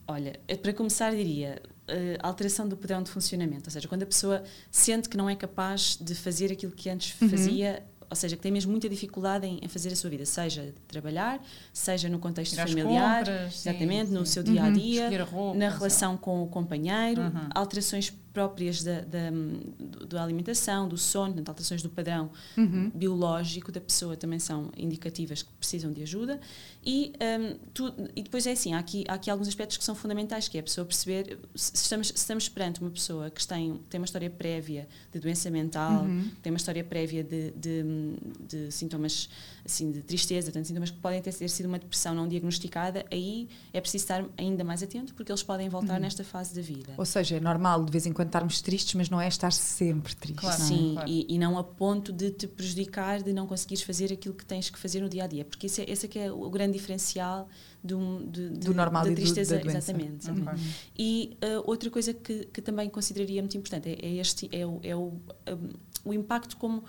Olha, 0.07 0.39
para 0.61 0.73
começar, 0.73 1.11
diria 1.11 1.61
eh, 1.87 2.17
alteração 2.23 2.67
do 2.67 2.75
padrão 2.75 3.03
de 3.03 3.11
funcionamento, 3.11 3.63
ou 3.67 3.71
seja, 3.71 3.87
quando 3.87 4.03
a 4.03 4.07
pessoa 4.07 4.43
sente 4.71 5.07
que 5.09 5.15
não 5.17 5.29
é 5.29 5.35
capaz 5.35 5.97
de 6.01 6.15
fazer 6.15 6.51
aquilo 6.51 6.71
que 6.71 6.89
antes 6.89 7.19
Uhum. 7.21 7.29
fazia, 7.29 7.83
ou 8.09 8.15
seja, 8.15 8.35
que 8.35 8.41
tem 8.41 8.51
mesmo 8.51 8.71
muita 8.71 8.89
dificuldade 8.89 9.45
em, 9.45 9.59
em 9.61 9.67
fazer 9.67 9.89
a 9.89 9.95
sua 9.95 10.09
vida, 10.09 10.25
seja 10.25 10.73
trabalhar, 10.87 11.39
seja 11.71 12.09
no 12.09 12.17
contexto 12.17 12.55
familiar, 12.55 13.19
compras, 13.19 13.53
sim, 13.55 13.69
exatamente, 13.69 14.09
no 14.11 14.25
sim. 14.25 14.31
seu 14.33 14.41
dia 14.41 14.63
a 14.63 14.69
dia, 14.71 15.01
Escolher 15.03 15.21
a 15.21 15.25
roupa, 15.25 15.57
na 15.59 15.69
sim. 15.69 15.77
relação 15.77 16.17
com 16.17 16.41
o 16.41 16.47
companheiro, 16.47 17.21
Uhum. 17.21 17.49
alterações 17.53 18.09
próprias 18.33 18.83
da, 18.83 19.01
da, 19.01 19.29
da 20.07 20.23
alimentação, 20.23 20.87
do 20.87 20.97
sono, 20.97 21.27
portanto, 21.33 21.49
alterações 21.49 21.81
do 21.81 21.89
padrão 21.89 22.29
Uhum. 22.57 22.91
biológico 22.93 23.71
da 23.71 23.81
pessoa 23.81 24.15
também 24.15 24.39
são 24.39 24.71
indicativas 24.77 25.41
que 25.43 25.49
precisam 25.59 25.91
de 25.91 26.03
ajuda 26.03 26.39
e, 26.85 27.13
hum, 27.19 27.57
tu- 27.73 27.93
e 28.15 28.21
depois 28.21 28.45
é 28.47 28.51
assim, 28.51 28.73
há 28.73 28.79
aqui, 28.79 29.03
há 29.07 29.13
aqui 29.13 29.29
alguns 29.29 29.47
aspectos 29.47 29.77
que 29.77 29.83
são 29.83 29.95
fundamentais, 29.95 30.47
que 30.47 30.57
é 30.57 30.59
a 30.59 30.63
pessoa 30.63 30.85
perceber 30.85 31.39
se 31.55 31.73
estamos, 31.75 32.07
se 32.09 32.15
estamos 32.15 32.47
perante 32.49 32.81
uma 32.81 32.89
pessoa 32.91 33.29
que 33.29 33.45
tem, 33.47 33.79
tem 33.89 33.99
uma 33.99 34.05
história 34.05 34.29
prévia 34.29 34.87
de 35.11 35.19
doença 35.19 35.49
mental, 35.49 36.03
Uhum. 36.05 36.29
tem 36.41 36.51
uma 36.51 36.57
história 36.57 36.83
prévia 36.83 37.23
de, 37.23 37.51
de, 37.51 37.83
de 38.47 38.71
sintomas 38.71 39.29
assim, 39.65 39.91
de 39.91 40.01
tristeza, 40.01 40.47
portanto, 40.47 40.65
sintomas 40.67 40.91
que 40.91 40.97
podem 40.97 41.21
ter, 41.21 41.33
ter 41.33 41.49
sido 41.49 41.65
uma 41.67 41.79
depressão 41.79 42.13
não 42.13 42.27
diagnosticada, 42.27 43.05
aí 43.11 43.47
é 43.73 43.79
preciso 43.81 44.03
estar 44.03 44.25
ainda 44.37 44.63
mais 44.63 44.81
atento 44.83 45.13
porque 45.13 45.31
eles 45.31 45.43
podem 45.43 45.67
voltar 45.69 45.93
Uhum. 45.95 45.99
nesta 46.01 46.23
fase 46.23 46.53
da 46.55 46.61
vida. 46.61 46.93
Ou 46.97 47.05
seja, 47.05 47.37
é 47.37 47.39
normal 47.39 47.83
de 47.85 47.91
vez 47.91 48.05
em 48.05 48.11
quando 48.13 48.18
estarmos 48.27 48.61
tristes, 48.61 48.93
mas 48.95 49.09
não 49.09 49.19
é 49.21 49.27
estar 49.27 49.51
sempre 49.51 50.15
triste. 50.15 50.39
Claro. 50.39 50.57
não 50.59 50.65
é? 50.65 50.67
Sim, 50.67 50.93
Claro. 50.93 51.09
e, 51.09 51.25
e 51.29 51.37
não 51.39 51.57
a 51.57 51.63
ponto 51.63 52.11
de 52.11 52.31
te 52.31 52.47
prejudicar, 52.47 53.21
de 53.21 53.31
não 53.33 53.47
conseguires 53.47 53.83
fazer 53.83 54.11
aquilo 54.11 54.33
que 54.35 54.45
tens 54.45 54.69
que 54.69 54.77
fazer 54.79 55.01
no 55.01 55.09
dia 55.09 55.23
a 55.23 55.27
dia, 55.27 55.45
porque 55.45 55.65
esse 55.67 55.81
é, 55.81 55.89
esse 55.91 56.05
é 56.05 56.09
que 56.09 56.19
é 56.19 56.31
o 56.31 56.49
grande 56.49 56.73
diferencial 56.73 57.47
do, 57.83 58.23
de, 58.25 58.49
de- 58.49 58.59
Do 58.59 58.73
normal 58.73 59.03
da 59.03 59.11
e 59.11 59.15
do- 59.15 59.21
tristeza. 59.21 59.55
da 59.57 59.61
doença. 59.63 59.77
Exatamente. 59.91 60.29
Exatamente. 60.29 60.75
E 60.97 61.37
uh, 61.43 61.63
outra 61.69 61.89
coisa 61.89 62.13
que, 62.13 62.45
que 62.45 62.61
também 62.61 62.89
consideraria 62.89 63.41
muito 63.41 63.57
importante 63.57 63.89
é, 63.89 64.05
é 64.05 64.15
este 64.15 64.49
é 64.51 64.65
o, 64.65 64.79
é 64.83 64.95
o, 64.95 65.13
um, 65.49 65.69
o 66.05 66.13
impacto 66.13 66.57
como 66.57 66.83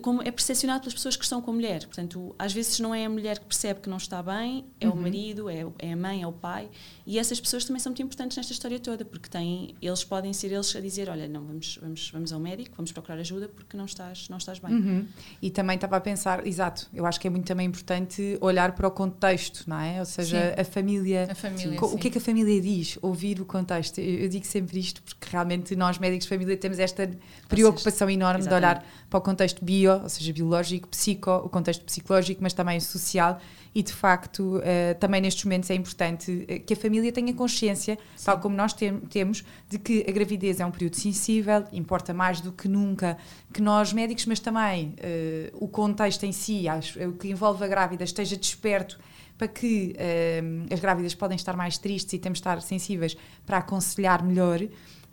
como 0.00 0.22
é 0.22 0.30
percepcionado 0.30 0.80
pelas 0.80 0.94
pessoas 0.94 1.16
que 1.16 1.24
estão 1.24 1.42
com 1.42 1.50
a 1.50 1.54
mulher. 1.54 1.84
Portanto, 1.86 2.34
às 2.38 2.52
vezes 2.52 2.78
não 2.78 2.94
é 2.94 3.04
a 3.04 3.10
mulher 3.10 3.38
que 3.38 3.46
percebe 3.46 3.80
que 3.80 3.88
não 3.88 3.96
está 3.96 4.22
bem, 4.22 4.64
é 4.80 4.86
Uhum. 4.86 4.94
o 4.94 4.96
marido, 4.96 5.50
é, 5.50 5.66
é 5.78 5.92
a 5.92 5.96
mãe, 5.96 6.22
é 6.22 6.26
o 6.26 6.32
pai. 6.32 6.68
E 7.04 7.18
essas 7.18 7.40
pessoas 7.40 7.64
também 7.64 7.80
são 7.80 7.90
muito 7.90 8.02
importantes 8.02 8.36
nesta 8.36 8.52
história 8.52 8.78
toda, 8.78 9.04
porque 9.04 9.28
têm, 9.28 9.74
eles 9.82 10.04
podem 10.04 10.32
ser 10.32 10.52
eles 10.52 10.74
a 10.74 10.80
dizer, 10.80 11.08
olha, 11.08 11.26
não, 11.28 11.44
vamos, 11.44 11.78
vamos, 11.80 12.10
vamos 12.10 12.32
ao 12.32 12.40
médico, 12.40 12.74
vamos 12.76 12.92
procurar 12.92 13.18
ajuda 13.18 13.48
porque 13.48 13.76
não 13.76 13.84
estás, 13.86 14.28
não 14.28 14.38
estás 14.38 14.58
bem. 14.58 14.72
Uhum. 14.72 15.06
E 15.42 15.50
também 15.50 15.74
estava 15.74 15.96
a 15.96 16.00
pensar, 16.00 16.46
exato, 16.46 16.88
eu 16.94 17.04
acho 17.04 17.18
que 17.20 17.26
é 17.26 17.30
muito 17.30 17.46
também 17.46 17.66
importante 17.66 18.38
olhar 18.40 18.72
para 18.72 18.86
o 18.86 18.90
contexto, 18.90 19.64
não 19.66 19.80
é? 19.80 19.98
Ou 19.98 20.06
seja, 20.06 20.54
Sim. 20.54 20.60
a 20.60 20.64
família. 20.64 21.28
A 21.30 21.34
família. 21.34 21.80
O 21.80 21.98
que 21.98 22.08
é 22.08 22.10
que 22.10 22.18
a 22.18 22.20
família 22.20 22.60
diz? 22.60 22.98
Ouvir 23.02 23.40
o 23.40 23.44
contexto. 23.44 23.98
Eu, 23.98 24.20
eu 24.20 24.28
digo 24.28 24.46
sempre 24.46 24.78
isto 24.78 25.02
porque 25.02 25.28
realmente 25.30 25.74
nós, 25.74 25.98
médicos 25.98 26.24
de 26.24 26.28
família, 26.28 26.56
temos 26.56 26.78
esta 26.78 27.10
preocupação 27.48 28.08
enorme 28.08 28.46
de 28.46 28.54
olhar 28.54 28.84
para 29.08 29.18
o 29.18 29.22
contexto 29.22 29.55
bio, 29.64 30.02
ou 30.02 30.08
seja, 30.08 30.32
biológico, 30.32 30.88
psico, 30.88 31.30
o 31.30 31.48
contexto 31.48 31.84
psicológico, 31.84 32.42
mas 32.42 32.52
também 32.52 32.78
o 32.78 32.80
social. 32.80 33.40
E 33.74 33.82
de 33.82 33.92
facto, 33.92 34.58
eh, 34.64 34.94
também 34.94 35.20
nestes 35.20 35.44
momentos 35.44 35.68
é 35.68 35.74
importante 35.74 36.46
eh, 36.48 36.58
que 36.60 36.72
a 36.72 36.76
família 36.76 37.12
tenha 37.12 37.34
consciência, 37.34 37.98
tal 38.24 38.38
como 38.40 38.56
nós 38.56 38.72
tem- 38.72 39.00
temos, 39.00 39.44
de 39.68 39.78
que 39.78 40.02
a 40.08 40.12
gravidez 40.12 40.60
é 40.60 40.64
um 40.64 40.70
período 40.70 40.96
sensível, 40.96 41.62
importa 41.72 42.14
mais 42.14 42.40
do 42.40 42.52
que 42.52 42.68
nunca 42.68 43.18
que 43.52 43.60
nós 43.60 43.92
médicos, 43.92 44.24
mas 44.26 44.40
também 44.40 44.94
eh, 44.96 45.50
o 45.54 45.68
contexto 45.68 46.24
em 46.24 46.32
si, 46.32 46.66
acho, 46.66 46.98
o 47.06 47.12
que 47.12 47.28
envolve 47.28 47.62
a 47.64 47.66
grávida, 47.66 48.02
esteja 48.04 48.34
desperto 48.36 48.98
para 49.36 49.48
que 49.48 49.94
uh, 49.94 50.72
as 50.72 50.80
grávidas 50.80 51.14
podem 51.14 51.36
estar 51.36 51.54
mais 51.54 51.76
tristes 51.76 52.14
e 52.14 52.18
temos 52.18 52.38
de 52.38 52.40
estar 52.40 52.62
sensíveis 52.62 53.14
para 53.44 53.58
aconselhar 53.58 54.24
melhor. 54.24 54.60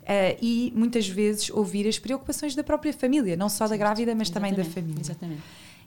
Uh, 0.04 0.36
e 0.40 0.72
muitas 0.76 1.08
vezes 1.08 1.48
ouvir 1.50 1.88
as 1.88 1.98
preocupações 1.98 2.54
da 2.54 2.62
própria 2.62 2.92
família, 2.92 3.36
não 3.36 3.48
só 3.48 3.66
da 3.66 3.76
grávida, 3.76 4.14
mas 4.14 4.28
Exatamente. 4.28 4.56
também 4.56 4.66
da 4.66 4.70
família. 4.70 5.00
Exatamente. 5.00 5.42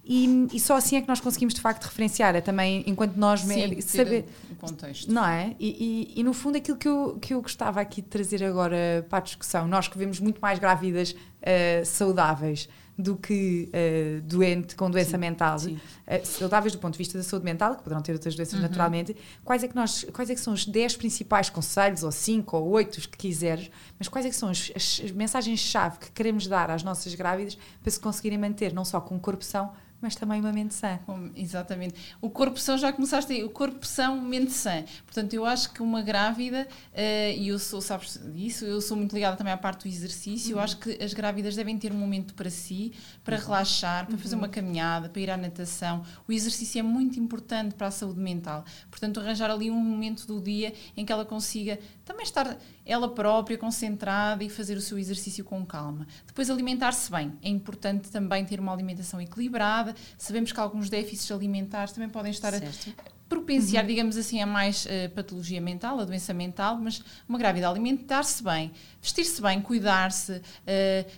E, 0.10 0.48
e, 0.54 0.60
só 0.60 0.78
assim 0.78 0.96
é 0.96 1.02
que 1.02 1.08
nós 1.08 1.20
conseguimos 1.20 1.54
de 1.54 1.60
facto 1.60 1.84
referenciar, 1.84 2.34
é 2.34 2.40
também 2.40 2.82
enquanto 2.88 3.18
nós 3.18 3.42
Sim, 3.42 3.82
saber 3.82 4.26
o 4.50 4.56
contexto. 4.56 5.12
não 5.12 5.26
é? 5.28 5.54
E, 5.60 6.14
e, 6.16 6.22
e, 6.22 6.24
no 6.24 6.34
fundo 6.34 6.58
aquilo 6.58 6.78
que 6.78 6.88
eu, 6.88 7.18
que 7.22 7.34
eu 7.34 7.42
gostava 7.42 7.82
aqui 7.82 8.02
de 8.02 8.08
trazer 8.08 8.42
agora 8.42 9.06
para 9.10 9.18
a 9.18 9.22
discussão, 9.22 9.68
nós 9.68 9.90
que 9.90 9.98
vemos 9.98 10.22
muito 10.22 10.40
mais 10.40 10.60
grávidas 10.60 11.14
uh, 11.42 11.86
saudáveis 11.86 12.68
do 12.98 13.16
que 13.16 13.70
uh, 13.70 14.22
doente 14.22 14.76
com 14.76 14.90
doença 14.90 15.12
sim, 15.12 15.18
mental, 15.18 15.60
sim. 15.60 15.80
Uh, 16.08 16.26
saudáveis 16.26 16.74
do 16.74 16.80
ponto 16.80 16.94
de 16.94 16.98
vista 16.98 17.18
da 17.18 17.24
saúde 17.24 17.46
mental, 17.46 17.76
que 17.76 17.84
poderão 17.84 18.02
ter 18.02 18.14
outras 18.14 18.36
doenças 18.36 18.56
uhum. 18.56 18.62
naturalmente, 18.62 19.16
quais 19.46 19.64
é 19.64 19.68
que 19.68 19.76
nós, 19.76 20.04
quais 20.12 20.30
é 20.32 20.34
que 20.34 20.42
são 20.42 20.54
os 20.54 20.66
10 20.66 20.98
principais 20.98 21.50
conselhos, 21.50 22.02
ou 22.04 22.12
5 22.12 22.58
ou 22.58 22.70
8, 22.70 22.98
os 22.98 23.06
que 23.06 23.18
quiseres, 23.18 23.70
mas 24.00 24.08
quais 24.08 24.26
é 24.26 24.30
que 24.30 24.36
são 24.36 24.50
as, 24.50 24.72
as 24.76 25.12
mensagens-chave 25.12 26.00
que 26.00 26.12
queremos 26.12 26.48
dar 26.48 26.72
às 26.72 26.82
nossas 26.82 27.14
grávidas 27.14 27.56
para 27.82 27.92
se 27.92 28.00
conseguirem 28.00 28.38
manter 28.38 28.74
não 28.74 28.84
só 28.84 29.00
com 29.00 29.20
corpo 29.20 29.44
são, 29.44 29.72
mas 30.02 30.16
também 30.16 30.40
uma 30.40 30.52
mente 30.52 30.74
sã. 30.74 31.00
Exatamente. 31.36 31.96
O 32.22 32.30
corpo 32.30 32.60
são, 32.60 32.78
já 32.78 32.94
começaste 32.94 33.34
aí, 33.34 33.44
o 33.44 33.50
corpo 33.50 33.86
são, 33.86 34.20
mente 34.22 34.52
sã. 34.52 34.84
Portanto, 35.06 35.34
eu 35.34 35.46
acho 35.46 35.74
que 35.74 35.82
uma 35.82 36.02
grávida, 36.02 36.68
uh, 36.94 37.38
e 37.38 37.48
eu 37.48 37.58
sou, 37.58 37.82
sabes 37.82 38.20
disso, 38.34 38.66
eu 38.66 38.80
sou 38.80 38.96
muito 38.96 39.14
ligada 39.14 39.36
também 39.36 39.54
à 39.54 39.58
parte 39.58 39.88
do 39.88 39.88
exercício, 39.88 40.52
uhum. 40.52 40.60
eu 40.60 40.64
acho 40.64 40.78
que 40.78 41.04
as 41.04 41.14
grávidas 41.14 41.27
devem 41.56 41.78
ter 41.78 41.92
um 41.92 41.98
momento 41.98 42.34
para 42.34 42.50
si, 42.50 42.94
para 43.24 43.38
uhum. 43.38 43.44
relaxar, 43.44 44.06
para 44.06 44.16
uhum. 44.16 44.20
fazer 44.20 44.36
uma 44.36 44.48
caminhada, 44.48 45.10
para 45.10 45.22
ir 45.22 45.30
à 45.30 45.38
natação. 45.38 46.04
O 46.28 46.32
exercício 46.32 46.80
é 46.80 46.84
muito 46.84 47.20
importante 47.20 47.76
para 47.76 47.88
a 47.88 47.92
saúde 47.92 48.20
mental. 48.20 48.64
Portanto, 48.90 49.20
arranjar 49.20 49.50
ali 49.50 49.70
um 49.70 49.80
momento 49.80 50.26
do 50.26 50.42
dia 50.42 50.74
em 50.96 51.06
que 51.06 51.12
ela 51.12 51.26
consiga 51.26 51.80
também 52.06 52.24
estar 52.24 52.58
ela 52.88 53.14
própria 53.14 53.58
concentrada 53.58 54.44
e 54.44 54.50
fazer 54.50 54.78
o 54.78 54.82
seu 54.82 54.98
exercício 54.98 55.44
com 55.44 55.66
calma. 55.66 56.08
Depois, 56.26 56.50
alimentar-se 56.50 57.12
bem. 57.12 57.34
É 57.44 57.50
importante 57.50 58.10
também 58.10 58.46
ter 58.46 58.60
uma 58.60 58.74
alimentação 58.74 59.22
equilibrada. 59.22 59.94
Sabemos 60.18 60.52
que 60.52 60.60
alguns 60.60 60.90
déficits 60.90 61.32
alimentares 61.32 61.92
também 61.92 62.10
podem 62.10 62.32
estar 62.32 62.54
certo. 62.54 62.96
a 62.98 63.18
propenciar, 63.30 63.84
uhum. 63.84 63.90
digamos 63.90 64.18
assim, 64.18 64.42
a 64.42 64.46
mais 64.46 64.86
uh, 64.86 65.10
patologia 65.14 65.60
mental, 65.60 66.00
a 66.00 66.06
doença 66.06 66.34
mental, 66.34 66.78
mas 66.78 67.04
uma 67.28 67.38
grávida 67.38 67.70
alimentar-se 67.70 68.42
bem, 68.44 68.72
vestir-se 69.02 69.42
bem, 69.42 69.62
cuidar-se, 69.62 70.34
uh, 70.34 70.42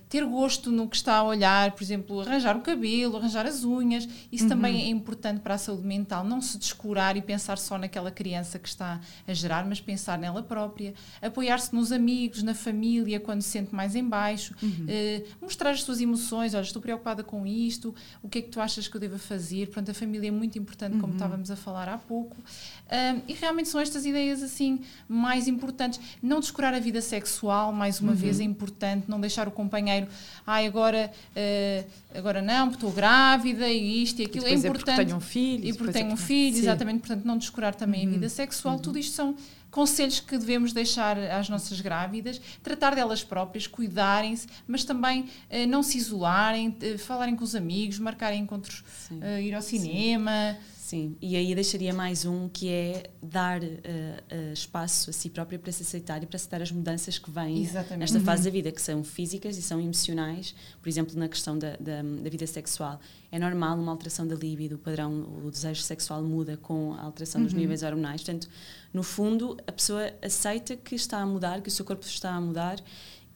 ter 0.08 0.26
gosto 0.26 0.72
no 0.72 0.88
que 0.88 0.96
está 0.96 1.18
a 1.18 1.24
olhar, 1.24 1.72
por 1.72 1.84
exemplo, 1.84 2.22
arranjar 2.22 2.58
o 2.58 2.62
cabelo, 2.62 3.18
arranjar 3.18 3.46
as 3.46 3.64
unhas, 3.64 4.08
isso 4.32 4.46
uhum. 4.46 4.50
também 4.50 4.82
é 4.84 4.88
importante 4.88 5.42
para 5.42 5.54
a 5.54 5.58
saúde 5.58 5.86
mental, 5.86 6.24
não 6.24 6.42
se 6.42 6.58
descurar 6.58 7.16
e 7.16 7.22
pensar 7.22 7.58
só 7.58 7.78
naquela 7.78 8.12
criança 8.12 8.58
que 8.58 8.68
está 8.68 9.00
a 9.28 9.34
gerar, 9.34 9.66
mas 9.66 9.80
pensar 9.80 10.18
nela 10.18 10.42
própria, 10.42 10.94
apoiar-se 11.60 11.76
nos 11.76 11.92
amigos, 11.92 12.42
na 12.42 12.54
família, 12.54 13.20
quando 13.20 13.42
se 13.42 13.50
sente 13.50 13.76
mais 13.76 13.96
em 13.96 14.04
baixo, 14.04 14.56
uhum. 14.62 14.70
uh, 14.70 15.28
mostrar 15.42 15.72
as 15.72 15.84
suas 15.84 16.00
emoções, 16.00 16.54
olha, 16.54 16.64
estou 16.64 16.82
preocupada 16.82 17.24
com 17.24 17.46
isto, 17.46 17.94
o 18.24 18.30
que 18.30 18.40
é 18.40 18.42
que 18.42 18.50
tu 18.50 18.62
achas 18.62 18.88
que 18.88 18.96
eu 18.96 19.02
devo 19.02 19.20
fazer? 19.20 19.68
Portanto, 19.68 19.92
a 19.92 19.94
família 19.94 20.30
é 20.30 20.32
muito 20.32 20.58
importante, 20.58 20.94
como 20.94 21.08
uhum. 21.08 21.14
estávamos 21.14 21.52
a 21.52 21.56
falar 21.56 21.90
há 21.90 21.98
pouco. 21.98 22.38
E 23.28 23.34
realmente 23.34 23.70
são 23.70 23.80
estas 23.80 24.06
ideias 24.06 24.42
assim 24.42 24.80
mais 25.08 25.48
importantes. 25.48 26.00
Não 26.24 26.40
descurar 26.40 26.74
a 26.74 26.80
vida 26.80 27.02
sexual, 27.02 27.72
mais 27.72 28.00
uma 28.00 28.12
uhum. 28.12 28.18
vez, 28.18 28.40
é 28.40 28.44
importante. 28.44 29.06
Não 29.08 29.20
deixar 29.20 29.48
o 29.48 29.52
companheiro, 29.52 30.08
ai, 30.46 30.66
ah, 30.66 30.68
agora, 30.68 31.12
uh, 31.36 32.18
agora 32.18 32.42
não, 32.42 32.70
porque 32.70 32.86
estou 32.86 32.92
grávida 32.92 33.68
e 33.68 34.04
isto 34.04 34.22
e 34.22 34.26
aquilo. 34.26 34.48
E 34.48 34.52
é 34.52 34.54
importante. 34.54 34.90
É 34.90 34.96
porque 34.96 35.06
tenho 35.06 35.18
um 35.18 35.22
filho. 35.22 35.66
E 35.66 35.74
porque 35.74 35.94
tenho 35.94 36.12
um 36.12 36.18
filho, 36.18 36.56
sim. 36.56 36.62
exatamente. 36.62 37.00
Portanto, 37.00 37.26
não 37.26 37.38
descurar 37.38 37.76
também 37.76 38.04
uhum. 38.04 38.10
a 38.10 38.14
vida 38.14 38.30
sexual. 38.30 38.76
Uhum. 38.76 38.82
Tudo 38.82 38.98
isto 38.98 39.14
são 39.14 39.36
conselhos 39.72 40.20
que 40.20 40.38
devemos 40.38 40.74
deixar 40.74 41.18
às 41.18 41.50
nossas 41.50 41.80
grávidas, 41.82 42.42
tratar 42.64 42.96
delas 42.96 43.24
próprias, 43.24 43.68
cuidarem-se, 43.68 44.48
mas 44.68 44.84
também 44.84 45.22
uh, 45.22 45.68
não 45.68 45.84
se 45.84 45.98
isolarem, 45.98 46.70
uh, 46.70 46.98
falarem 46.98 47.36
com 47.36 47.44
os 47.44 47.56
amigos, 47.56 48.00
marcarem 48.00 48.42
encontros, 48.42 48.84
uh, 49.12 49.40
ir 49.40 49.54
ao 49.54 49.62
cinema. 49.62 50.58
Sim. 50.60 50.79
Sim, 50.90 51.16
e 51.22 51.36
aí 51.36 51.54
deixaria 51.54 51.94
mais 51.94 52.26
um 52.26 52.50
que 52.50 52.68
é 52.68 53.12
dar 53.22 53.62
uh, 53.62 53.66
uh, 53.68 54.54
espaço 54.54 55.12
a 55.12 55.14
si 55.14 55.30
própria 55.30 55.60
para 55.60 55.72
se 55.72 55.84
aceitar 55.84 56.24
e 56.24 56.26
para 56.26 56.36
aceitar 56.36 56.64
as 56.64 56.72
mudanças 56.72 57.20
que 57.20 57.30
vêm 57.30 57.62
Exatamente. 57.62 58.00
nesta 58.00 58.20
fase 58.22 58.42
uhum. 58.42 58.46
da 58.46 58.50
vida, 58.50 58.72
que 58.72 58.82
são 58.82 59.04
físicas 59.04 59.56
e 59.56 59.62
são 59.62 59.80
emocionais. 59.80 60.56
Por 60.82 60.90
exemplo, 60.90 61.16
na 61.16 61.30
questão 61.30 61.60
da, 61.60 61.76
da, 61.80 62.02
da, 62.02 62.30
vida 62.32 62.48
sexual, 62.48 63.00
é 63.32 63.38
normal 63.38 63.78
uma 63.78 63.92
alteração 63.92 64.28
da 64.28 64.34
libido, 64.34 64.78
o 64.78 64.80
padrão, 64.80 65.30
o 65.46 65.52
desejo 65.52 65.84
sexual 65.84 66.24
muda 66.24 66.58
com 66.58 66.96
a 66.96 67.04
alteração 67.04 67.42
uhum. 67.42 67.46
dos 67.46 67.54
níveis 67.54 67.84
hormonais. 67.84 68.24
Portanto, 68.24 68.50
no 68.92 69.04
fundo, 69.04 69.58
a 69.68 69.72
pessoa 69.72 70.12
aceita 70.24 70.76
que 70.76 70.96
está 70.96 71.20
a 71.20 71.26
mudar, 71.28 71.62
que 71.62 71.70
o 71.70 71.72
seu 71.72 71.86
corpo 71.86 72.04
está 72.04 72.32
a 72.32 72.42
mudar 72.42 72.84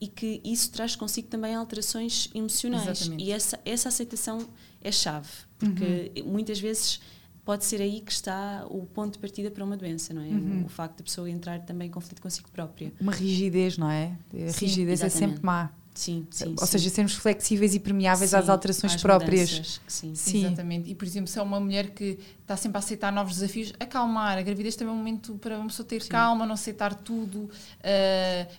e 0.02 0.08
que 0.08 0.42
isso 0.44 0.72
traz 0.72 0.96
consigo 0.96 1.28
também 1.28 1.54
alterações 1.54 2.32
emocionais. 2.34 3.00
Exatamente. 3.02 3.24
E 3.24 3.32
essa, 3.32 3.60
essa 3.64 3.90
aceitação 3.90 4.40
é 4.82 4.92
chave, 4.92 5.30
porque 5.60 6.12
uhum. 6.18 6.32
muitas 6.32 6.60
vezes 6.60 7.00
pode 7.46 7.66
ser 7.66 7.82
aí 7.82 8.02
que 8.02 8.12
está 8.12 8.66
o 8.70 8.86
ponto 8.86 9.14
de 9.14 9.20
partida 9.20 9.52
para 9.52 9.64
uma 9.64 9.76
doença, 9.76 10.14
não 10.14 10.22
é? 10.22 10.28
Uhum. 10.28 10.62
O, 10.64 10.66
o, 10.66 10.70
facto 10.70 10.98
da 10.98 11.04
pessoa 11.04 11.30
entrar 11.30 11.60
também 11.62 11.88
em 11.88 11.92
conflito 11.92 12.22
consigo 12.22 12.50
própria. 12.52 12.94
Uma 13.00 13.12
rigidez, 13.12 13.78
não 13.78 13.90
é? 13.90 14.18
A 14.34 14.50
Sim, 14.52 14.66
rigidez 14.66 15.02
exatamente. 15.02 15.24
é 15.24 15.28
sempre 15.30 15.46
má. 15.46 15.72
Sim, 15.94 16.26
sim. 16.32 16.56
Ou 16.60 16.66
sim. 16.66 16.72
seja, 16.72 16.90
sermos 16.90 17.14
flexíveis 17.14 17.76
e 17.76 17.80
permeáveis 17.80 18.32
sim, 18.32 18.36
às 18.36 18.50
alterações 18.50 18.96
às 18.96 19.02
próprias. 19.02 19.52
Mudanças, 19.52 19.82
sim. 19.88 20.16
sim. 20.16 20.46
Exatamente. 20.46 20.90
E, 20.90 20.96
por 20.96 21.06
exemplo, 21.06 21.28
se 21.28 21.38
é 21.38 21.42
uma 21.42 21.60
mulher 21.60 21.92
que 21.92 22.18
está 22.42 22.58
sempre 22.58 22.78
a 22.78 22.80
aceitar 22.80 23.12
novos 23.12 23.36
desafios, 23.36 23.74
acalmar. 23.80 24.38
A 24.38 24.42
gravidez 24.42 24.76
também 24.76 24.92
é 24.92 24.96
um 24.96 24.98
momento 24.98 25.36
para 25.36 25.58
uma 25.58 25.68
pessoa 25.68 25.88
ter 25.88 26.02
sim. 26.02 26.10
calma, 26.10 26.46
não 26.46 26.54
aceitar 26.54 26.94
tudo, 26.94 27.44
uh, 27.44 27.50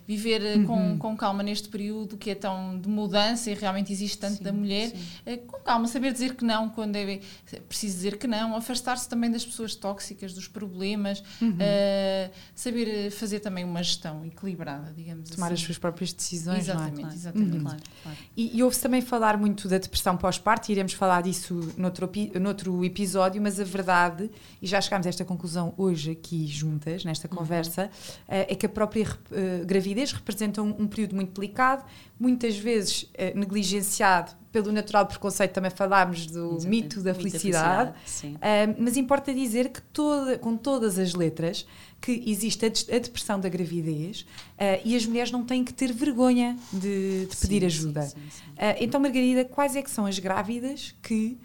viver 0.07 0.57
uhum. 0.57 0.65
com, 0.65 0.97
com 0.97 1.17
calma 1.17 1.43
neste 1.43 1.69
período 1.69 2.17
que 2.17 2.31
é 2.31 2.35
tão 2.35 2.79
de 2.79 2.89
mudança 2.89 3.51
e 3.51 3.53
realmente 3.53 3.91
existe 3.91 4.17
tanto 4.17 4.41
da 4.41 4.51
mulher. 4.51 4.93
Uh, 5.25 5.37
com 5.45 5.59
calma, 5.59 5.87
saber 5.87 6.13
dizer 6.13 6.35
que 6.35 6.43
não 6.43 6.69
quando 6.69 6.95
é 6.95 7.19
preciso 7.67 7.95
dizer 7.95 8.17
que 8.17 8.27
não, 8.27 8.55
afastar-se 8.55 9.07
também 9.07 9.29
das 9.29 9.45
pessoas 9.45 9.75
tóxicas, 9.75 10.33
dos 10.33 10.47
problemas, 10.47 11.23
uhum. 11.41 11.51
uh, 11.51 12.31
saber 12.55 13.11
fazer 13.11 13.39
também 13.39 13.63
uma 13.63 13.83
gestão 13.83 14.25
equilibrada, 14.25 14.93
digamos 14.95 15.29
Tomar 15.29 15.47
assim. 15.47 15.55
as 15.55 15.61
suas 15.61 15.77
próprias 15.77 16.11
decisões. 16.11 16.59
Exatamente. 16.59 17.01
Não 17.01 17.09
é? 17.09 17.13
Exatamente. 17.25 17.57
Uhum. 17.57 17.63
Claro, 17.63 17.81
claro. 18.03 18.17
E, 18.37 18.57
e 18.57 18.63
ouve-se 18.63 18.81
também 18.81 19.01
falar 19.01 19.37
muito 19.37 19.67
da 19.67 19.77
depressão 19.77 20.15
pós-parto, 20.15 20.71
iremos 20.71 20.93
falar 20.93 21.21
disso 21.21 21.73
noutro, 21.77 22.09
noutro 22.39 22.85
episódio, 22.85 23.41
mas 23.41 23.59
a 23.59 23.63
verdade, 23.63 24.29
e 24.61 24.67
já 24.67 24.79
chegámos 24.79 25.07
a 25.07 25.09
esta 25.09 25.25
conclusão 25.25 25.73
hoje 25.77 26.11
aqui 26.11 26.45
juntas, 26.47 27.03
nesta 27.03 27.27
uhum. 27.27 27.37
conversa, 27.37 27.83
uhum. 27.83 27.89
é 28.27 28.55
que 28.55 28.65
a 28.65 28.69
própria 28.69 29.05
uh, 29.05 29.65
gravidez 29.65 30.11
representa 30.11 30.61
um, 30.61 30.69
um, 30.79 30.87
período 30.87 31.15
muito 31.15 31.39
delicado, 31.39 31.83
muitas 32.19 32.57
vezes 32.57 33.03
uh, 33.03 33.37
negligenciado 33.37 34.31
pelo 34.51 34.71
natural 34.71 35.05
preconceito, 35.05 35.51
também 35.51 35.69
falámos 35.69 36.27
do 36.27 36.55
Exatamente. 36.55 36.67
mito 36.67 37.01
da 37.01 37.13
felicidade, 37.13 37.93
felicidade 38.05 38.71
uh, 38.71 38.75
mas 38.79 38.95
importa 38.95 39.33
dizer 39.33 39.69
que 39.69 39.81
toda, 39.81 40.37
com 40.37 40.55
todas 40.55 40.97
as 40.97 41.13
letras 41.13 41.65
que 42.05 42.23
existe 42.27 42.63
a, 42.63 42.69
depressão 42.69 43.39
da 43.39 43.49
gravidez 43.49 44.21
uh, 44.21 44.79
e 44.85 44.95
as 44.95 45.07
mulheres 45.07 45.31
não 45.31 45.43
têm 45.43 45.63
que 45.63 45.73
ter 45.73 45.91
vergonha 45.91 46.55
de, 46.71 47.25
de 47.25 47.35
pedir 47.35 47.61
sim, 47.61 47.65
ajuda. 47.65 48.03
Sim, 48.03 48.19
sim, 48.29 48.51
uh, 48.51 48.77
então, 48.79 49.01
Margarida, 49.01 49.43
quais 49.43 49.75
é 49.75 49.81
que 49.81 49.89
são 49.89 50.05
as 50.05 50.19
grávidas 50.19 50.93
que 51.01 51.35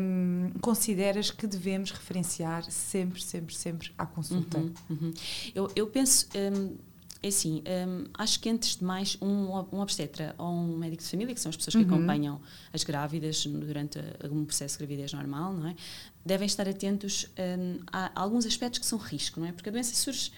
um, 0.00 0.50
consideras 0.60 1.30
que 1.30 1.46
devemos 1.46 1.92
referenciar 1.92 2.68
sempre, 2.72 3.22
sempre, 3.22 3.54
sempre 3.54 3.92
à 3.96 4.04
consulta? 4.04 4.58
Uhum, 4.58 4.74
uhum. 4.90 5.14
Eu, 5.54 5.70
eu 5.76 5.86
penso. 5.86 6.26
Um, 6.34 6.76
é 7.24 7.28
assim, 7.28 7.62
um, 7.88 8.04
acho 8.12 8.38
que 8.38 8.50
antes 8.50 8.76
de 8.76 8.84
mais 8.84 9.16
um, 9.18 9.48
um 9.72 9.80
obstetra 9.80 10.34
ou 10.36 10.46
um 10.46 10.76
médico 10.76 11.02
de 11.02 11.08
família, 11.08 11.34
que 11.34 11.40
são 11.40 11.48
as 11.48 11.56
pessoas 11.56 11.74
que 11.74 11.90
uhum. 11.90 11.96
acompanham 11.96 12.38
as 12.70 12.84
grávidas 12.84 13.46
durante 13.46 13.98
um 14.30 14.44
processo 14.44 14.74
de 14.76 14.84
gravidez 14.84 15.14
normal, 15.14 15.54
não 15.54 15.68
é? 15.68 15.74
Devem 16.22 16.44
estar 16.44 16.68
atentos 16.68 17.26
um, 17.38 17.80
a 17.90 18.12
alguns 18.14 18.44
aspectos 18.44 18.78
que 18.78 18.84
são 18.84 18.98
risco, 18.98 19.40
não 19.40 19.46
é? 19.46 19.52
Porque 19.52 19.70
a 19.70 19.72
doença 19.72 19.94
surge 19.94 20.30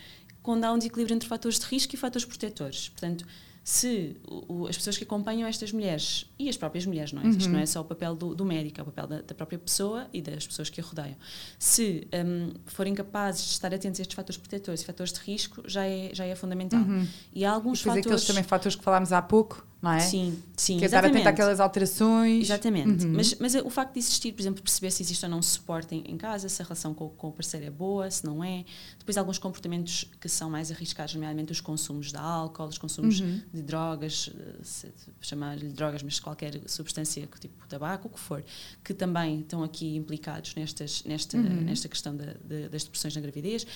quando 0.44 0.62
há 0.62 0.72
um 0.72 0.78
desequilíbrio 0.78 1.16
entre 1.16 1.28
fatores 1.28 1.58
de 1.58 1.66
risco 1.66 1.92
e 1.92 1.98
fatores 1.98 2.24
protetores. 2.24 2.88
Portanto, 2.90 3.26
se 3.66 4.16
o, 4.28 4.68
as 4.68 4.76
pessoas 4.76 4.96
que 4.96 5.02
acompanham 5.02 5.44
estas 5.48 5.72
mulheres 5.72 6.30
e 6.38 6.48
as 6.48 6.56
próprias 6.56 6.86
mulheres, 6.86 7.12
não 7.12 7.20
é? 7.20 7.24
Uhum. 7.24 7.30
Isto 7.32 7.50
não 7.50 7.58
é 7.58 7.66
só 7.66 7.80
o 7.80 7.84
papel 7.84 8.14
do, 8.14 8.32
do 8.32 8.44
médico, 8.44 8.78
é 8.78 8.82
o 8.84 8.86
papel 8.86 9.08
da, 9.08 9.22
da, 9.22 9.34
própria 9.34 9.58
pessoa 9.58 10.06
e 10.12 10.22
das 10.22 10.46
pessoas 10.46 10.70
que 10.70 10.80
a 10.80 10.84
rodeiam. 10.84 11.16
Se 11.58 12.06
um, 12.14 12.52
forem 12.64 12.94
capazes 12.94 13.44
de 13.44 13.50
estar 13.50 13.74
atentos 13.74 13.98
a 13.98 14.02
estes 14.02 14.14
fatores 14.14 14.36
protetores 14.36 14.82
e 14.82 14.84
fatores 14.84 15.12
de 15.12 15.18
risco, 15.18 15.64
já 15.66 15.84
é, 15.84 16.10
já 16.14 16.24
é 16.24 16.36
fundamental. 16.36 16.78
Uhum. 16.78 17.08
E 17.34 17.44
há 17.44 17.50
alguns 17.50 17.80
e 17.80 17.82
fatores. 17.82 18.06
aqueles 18.06 18.24
também 18.24 18.44
fatores 18.44 18.76
que 18.76 18.84
falámos 18.84 19.12
há 19.12 19.20
pouco, 19.20 19.66
não 19.82 19.92
é? 19.92 20.00
Sim, 20.00 20.42
sim. 20.56 20.78
Que 20.78 20.84
é 20.84 20.86
estar 20.86 21.04
atento 21.04 21.28
àquelas 21.28 21.60
alterações. 21.60 22.44
Exatamente. 22.44 23.04
Uhum. 23.04 23.12
Mas, 23.14 23.34
mas 23.38 23.54
o 23.56 23.70
facto 23.70 23.92
de 23.92 23.98
existir, 24.00 24.32
por 24.32 24.40
exemplo, 24.40 24.62
perceber 24.62 24.90
se 24.90 25.02
existe 25.02 25.24
ou 25.24 25.30
não 25.30 25.40
suporte 25.42 25.94
em, 25.94 26.02
em 26.10 26.16
casa, 26.16 26.48
se 26.48 26.60
a 26.60 26.64
relação 26.64 26.92
com, 26.94 27.08
com 27.10 27.28
o 27.28 27.32
parceiro 27.32 27.66
é 27.66 27.70
boa, 27.70 28.10
se 28.10 28.24
não 28.24 28.42
é. 28.42 28.64
Depois, 28.98 29.16
alguns 29.16 29.38
comportamentos 29.38 30.10
que 30.20 30.28
são 30.28 30.48
mais 30.50 30.70
arriscados, 30.72 31.14
nomeadamente 31.14 31.52
os 31.52 31.60
consumos 31.60 32.10
de 32.10 32.16
álcool, 32.16 32.64
os 32.66 32.78
consumos 32.78 33.20
Uhum. 33.20 33.40
de 33.52 33.62
drogas, 33.62 34.30
eh, 34.36 34.88
chamar-lhe 35.20 35.68
drogas, 35.68 36.02
mas 36.02 36.18
qualquer 36.18 36.60
substância, 36.66 37.28
tipo 37.38 37.66
tabaco, 37.68 38.08
o 38.08 38.10
que 38.10 38.18
for, 38.20 38.44
que 38.82 38.94
também 38.94 39.40
estão 39.40 39.62
aqui 39.62 39.94
implicados 39.96 40.54
nestas, 40.54 41.04
nesta, 41.04 41.36
Uhum. 41.36 41.42
nesta 41.62 41.88
questão 41.88 42.16
da- 42.16 42.34
da- 42.44 42.68
das 42.70 42.84
depressões 42.84 43.14
na 43.14 43.20
gravidez. 43.20 43.66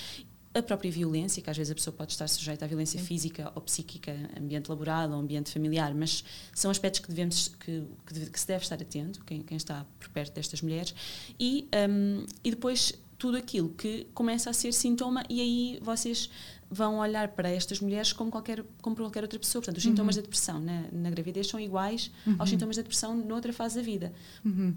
A 0.53 0.61
própria 0.63 0.91
violência, 0.91 1.41
que 1.41 1.49
às 1.49 1.57
vezes 1.57 1.71
a 1.71 1.75
pessoa 1.77 1.95
pode 1.95 2.11
estar 2.11 2.27
sujeita 2.27 2.65
à 2.65 2.69
violência 2.69 3.01
física 3.01 3.53
ou 3.55 3.63
psíquica, 3.63 4.13
ambiente 4.37 4.69
laboral 4.69 5.09
ou 5.11 5.17
ambiente 5.21 5.51
familiar, 5.53 5.95
mas 5.95 6.25
são 6.53 6.71
aspectos 6.73 7.01
que 7.01 7.09
devemos 7.09 7.49
que, 7.49 7.85
que, 8.05 8.15
deve- 8.15 8.31
que 8.31 8.41
se 8.41 8.49
deve 8.49 8.65
estar 8.65 8.75
atento, 8.83 9.25
quem, 9.25 9.43
quem 9.43 9.57
está 9.57 9.87
por 10.01 10.09
perto 10.09 10.35
destas 10.35 10.61
mulheres, 10.61 10.93
e, 11.39 11.69
hum, 11.89 12.27
e 12.43 12.51
depois 12.51 12.93
tudo 13.17 13.37
aquilo 13.37 13.69
que 13.75 14.09
começa 14.13 14.51
a 14.51 14.53
ser 14.53 14.73
sintoma, 14.73 15.23
e 15.29 15.41
aí 15.41 15.79
vocês 15.83 16.29
vão 16.71 16.99
olhar 16.99 17.29
para 17.29 17.51
estas 17.51 17.81
mulheres 17.81 18.13
como 18.13 18.31
qualquer, 18.31 18.65
como 18.81 18.95
para 18.95 19.05
qualquer 19.05 19.25
outra 19.25 19.39
pessoa. 19.39 19.61
Portanto, 19.61 19.79
os 19.79 19.83
sintomas 19.83 20.15
da 20.17 20.23
depressão 20.23 20.61
na, 20.61 20.85
na 20.93 21.11
gravidez 21.11 21.49
são 21.49 21.59
iguais 21.59 22.11
aos 22.39 22.49
sintomas 22.49 22.77
da 22.77 22.83
depressão 22.83 23.17
noutra 23.17 23.53
fase 23.53 23.77
da 23.77 23.83
vida. 23.83 24.13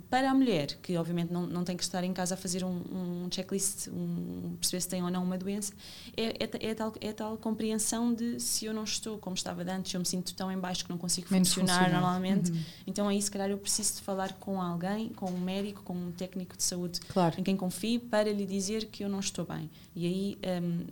Para 0.10 0.32
a 0.32 0.34
mulher, 0.34 0.78
que 0.82 0.98
obviamente 0.98 1.32
não, 1.32 1.46
não 1.46 1.64
tem 1.64 1.78
que 1.78 1.84
estar 1.84 2.04
em 2.04 2.12
casa 2.14 2.34
a 2.34 2.38
fazer 2.38 2.64
um, 2.64 2.82
um 2.92 3.28
checklist, 3.32 3.88
um, 3.90 4.56
perceber 4.60 4.82
se 4.82 4.90
tem 4.90 5.04
ou 5.04 5.12
não 5.12 5.24
uma 5.24 5.38
doença, 5.38 5.74
é, 6.18 6.44
é, 6.44 6.70
é 6.70 6.74
tal, 6.74 6.94
é 7.00 7.14
tal 7.14 7.38
compreensão 7.38 8.14
de 8.14 8.40
se 8.40 8.66
eu 8.66 8.74
não 8.74 8.84
estou 8.84 9.18
como 9.18 9.36
estava 9.36 9.62
antes, 9.72 9.92
se 9.92 9.98
eu 9.98 10.00
me 10.00 10.06
sinto 10.06 10.34
tão 10.34 10.52
em 10.52 10.58
baixo 10.58 10.84
que 10.84 10.90
não 10.90 10.98
consigo 10.98 11.28
Menos 11.30 11.54
funcionar 11.54 11.92
normalmente, 11.92 12.52
então 12.88 13.08
aí 13.08 13.22
se 13.22 13.30
calhar 13.30 13.50
eu 13.50 13.58
preciso 13.58 13.96
de 13.96 14.02
falar 14.02 14.34
com 14.34 14.62
alguém, 14.62 15.10
com 15.10 15.30
um 15.30 15.40
médico, 15.40 15.84
com 15.84 15.94
um 15.94 16.12
técnico 16.12 16.58
de 16.58 16.64
saúde 16.64 17.00
Claro. 17.10 17.40
em 17.40 17.44
quem 17.44 17.56
confie 17.56 18.00
para 18.00 18.32
lhe 18.32 18.46
dizer 18.46 18.86
que 18.86 19.04
eu 19.04 19.10
não 19.10 19.20
estou 19.20 19.46
bem. 19.46 19.70
E 19.96 20.06
aí, 20.06 20.38
hum, 20.62 20.86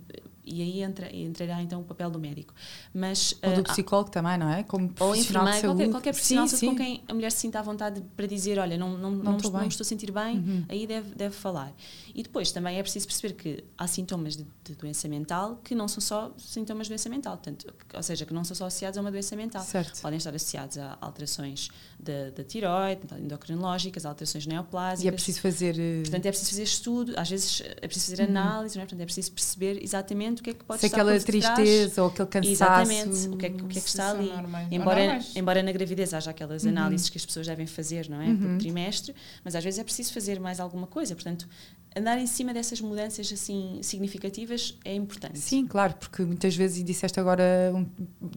e 0.44 0.60
aí 0.60 0.82
entra, 0.82 1.14
entrará 1.14 1.62
então 1.62 1.80
o 1.80 1.84
papel 1.84 2.10
do 2.10 2.18
médico. 2.18 2.52
Mas, 2.92 3.34
Ou 3.42 3.54
do 3.54 3.60
ah, 3.60 3.64
psicólogo 3.64 4.10
também, 4.10 4.36
não 4.36 4.48
é? 4.48 4.62
Como 4.62 4.86
ou 4.86 4.90
profissional 4.90 5.44
de 5.44 5.50
enfermeiro, 5.50 5.68
qualquer, 5.68 5.90
qualquer 5.90 6.12
profissional 6.12 6.48
sim, 6.48 6.56
saúde 6.56 6.66
com 6.66 6.84
sim. 6.84 6.96
quem 6.96 7.04
a 7.08 7.14
mulher 7.14 7.30
se 7.30 7.38
sinta 7.38 7.58
à 7.58 7.62
vontade 7.62 8.02
para 8.16 8.26
dizer, 8.26 8.58
olha, 8.58 8.76
não, 8.76 8.96
não, 8.98 9.10
não, 9.10 9.36
estou 9.36 9.48
estou, 9.48 9.52
não 9.52 9.68
estou 9.68 9.84
a 9.84 9.88
sentir 9.88 10.10
bem, 10.10 10.38
Uhum. 10.38 10.64
aí 10.68 10.86
deve, 10.86 11.14
deve 11.14 11.34
falar. 11.34 11.72
E 12.14 12.22
depois 12.22 12.50
também 12.50 12.78
é 12.78 12.82
preciso 12.82 13.06
perceber 13.06 13.34
que 13.34 13.64
há 13.78 13.86
sintomas 13.86 14.36
de, 14.36 14.46
de 14.64 14.74
doença 14.74 15.08
mental 15.08 15.60
que 15.62 15.74
não 15.74 15.86
são 15.86 16.00
só 16.00 16.32
sintomas 16.36 16.86
de 16.86 16.92
doença 16.92 17.08
mental, 17.08 17.36
portanto, 17.36 17.72
ou 17.94 18.02
seja, 18.02 18.26
que 18.26 18.34
não 18.34 18.44
são 18.44 18.56
só 18.56 18.66
associados 18.66 18.98
a 18.98 19.00
uma 19.00 19.10
doença 19.10 19.36
mental. 19.36 19.62
Certo. 19.62 20.00
Podem 20.00 20.16
estar 20.16 20.34
associados 20.34 20.78
a 20.78 20.98
alterações 21.00 21.68
da, 22.02 22.30
da 22.30 22.42
tiroide, 22.44 23.00
endocrinológicas, 23.20 24.04
alterações 24.04 24.46
neoplásicas. 24.46 25.04
E 25.04 25.08
é 25.08 25.12
preciso 25.12 25.40
fazer. 25.40 25.78
eh, 25.78 26.00
Portanto, 26.02 26.26
é 26.26 26.30
preciso 26.30 26.50
fazer 26.50 26.62
estudo, 26.64 27.12
às 27.16 27.30
vezes 27.30 27.62
é 27.80 27.86
preciso 27.86 28.10
fazer 28.16 28.22
análise, 28.28 28.76
não 28.76 28.82
é? 28.82 28.86
Portanto, 28.86 29.00
é 29.00 29.04
preciso 29.04 29.32
perceber 29.32 29.82
exatamente 29.82 30.40
o 30.40 30.44
que 30.44 30.50
é 30.50 30.54
que 30.54 30.64
pode 30.64 30.80
se 30.80 30.86
estar 30.86 31.00
aquela 31.00 31.18
tristeza 31.20 32.02
ou 32.02 32.08
aquele 32.08 32.28
cansaço. 32.28 32.52
Exatamente, 32.52 33.28
o 33.28 33.36
que 33.36 33.46
é, 33.46 33.50
que- 33.50 33.62
o 33.62 33.68
que, 33.68 33.78
é 33.78 33.80
que 33.80 33.88
está 33.88 34.10
ali. 34.10 34.28
normais- 34.28 34.68
Embora, 34.72 35.00
normais. 35.00 35.36
embora 35.36 35.62
na 35.62 35.72
gravidez 35.72 36.12
haja 36.12 36.30
aquelas 36.30 36.64
Uhum. 36.64 36.70
análises 36.70 37.08
que 37.08 37.18
as 37.18 37.24
pessoas 37.24 37.46
devem 37.46 37.66
fazer, 37.66 38.08
não 38.10 38.20
é? 38.20 38.34
Por 38.34 38.58
trimestre, 38.58 39.14
mas 39.44 39.54
às 39.54 39.62
vezes 39.62 39.78
é 39.78 39.84
preciso 39.84 40.12
fazer 40.12 40.40
mais 40.40 40.58
alguma 40.60 40.86
coisa. 40.86 41.14
Portanto, 41.14 41.48
andar 41.96 42.18
em 42.18 42.26
cima 42.26 42.52
dessas 42.54 42.80
mudanças 42.80 43.32
assim 43.32 43.80
significativas 43.82 44.78
é 44.84 44.94
importante. 44.94 45.38
Sim, 45.38 45.66
claro, 45.66 45.94
porque 45.98 46.22
muitas 46.22 46.54
vezes, 46.56 46.78
e 46.78 46.82
disseste 46.82 47.18
agora, 47.20 47.72
um, 47.74 47.84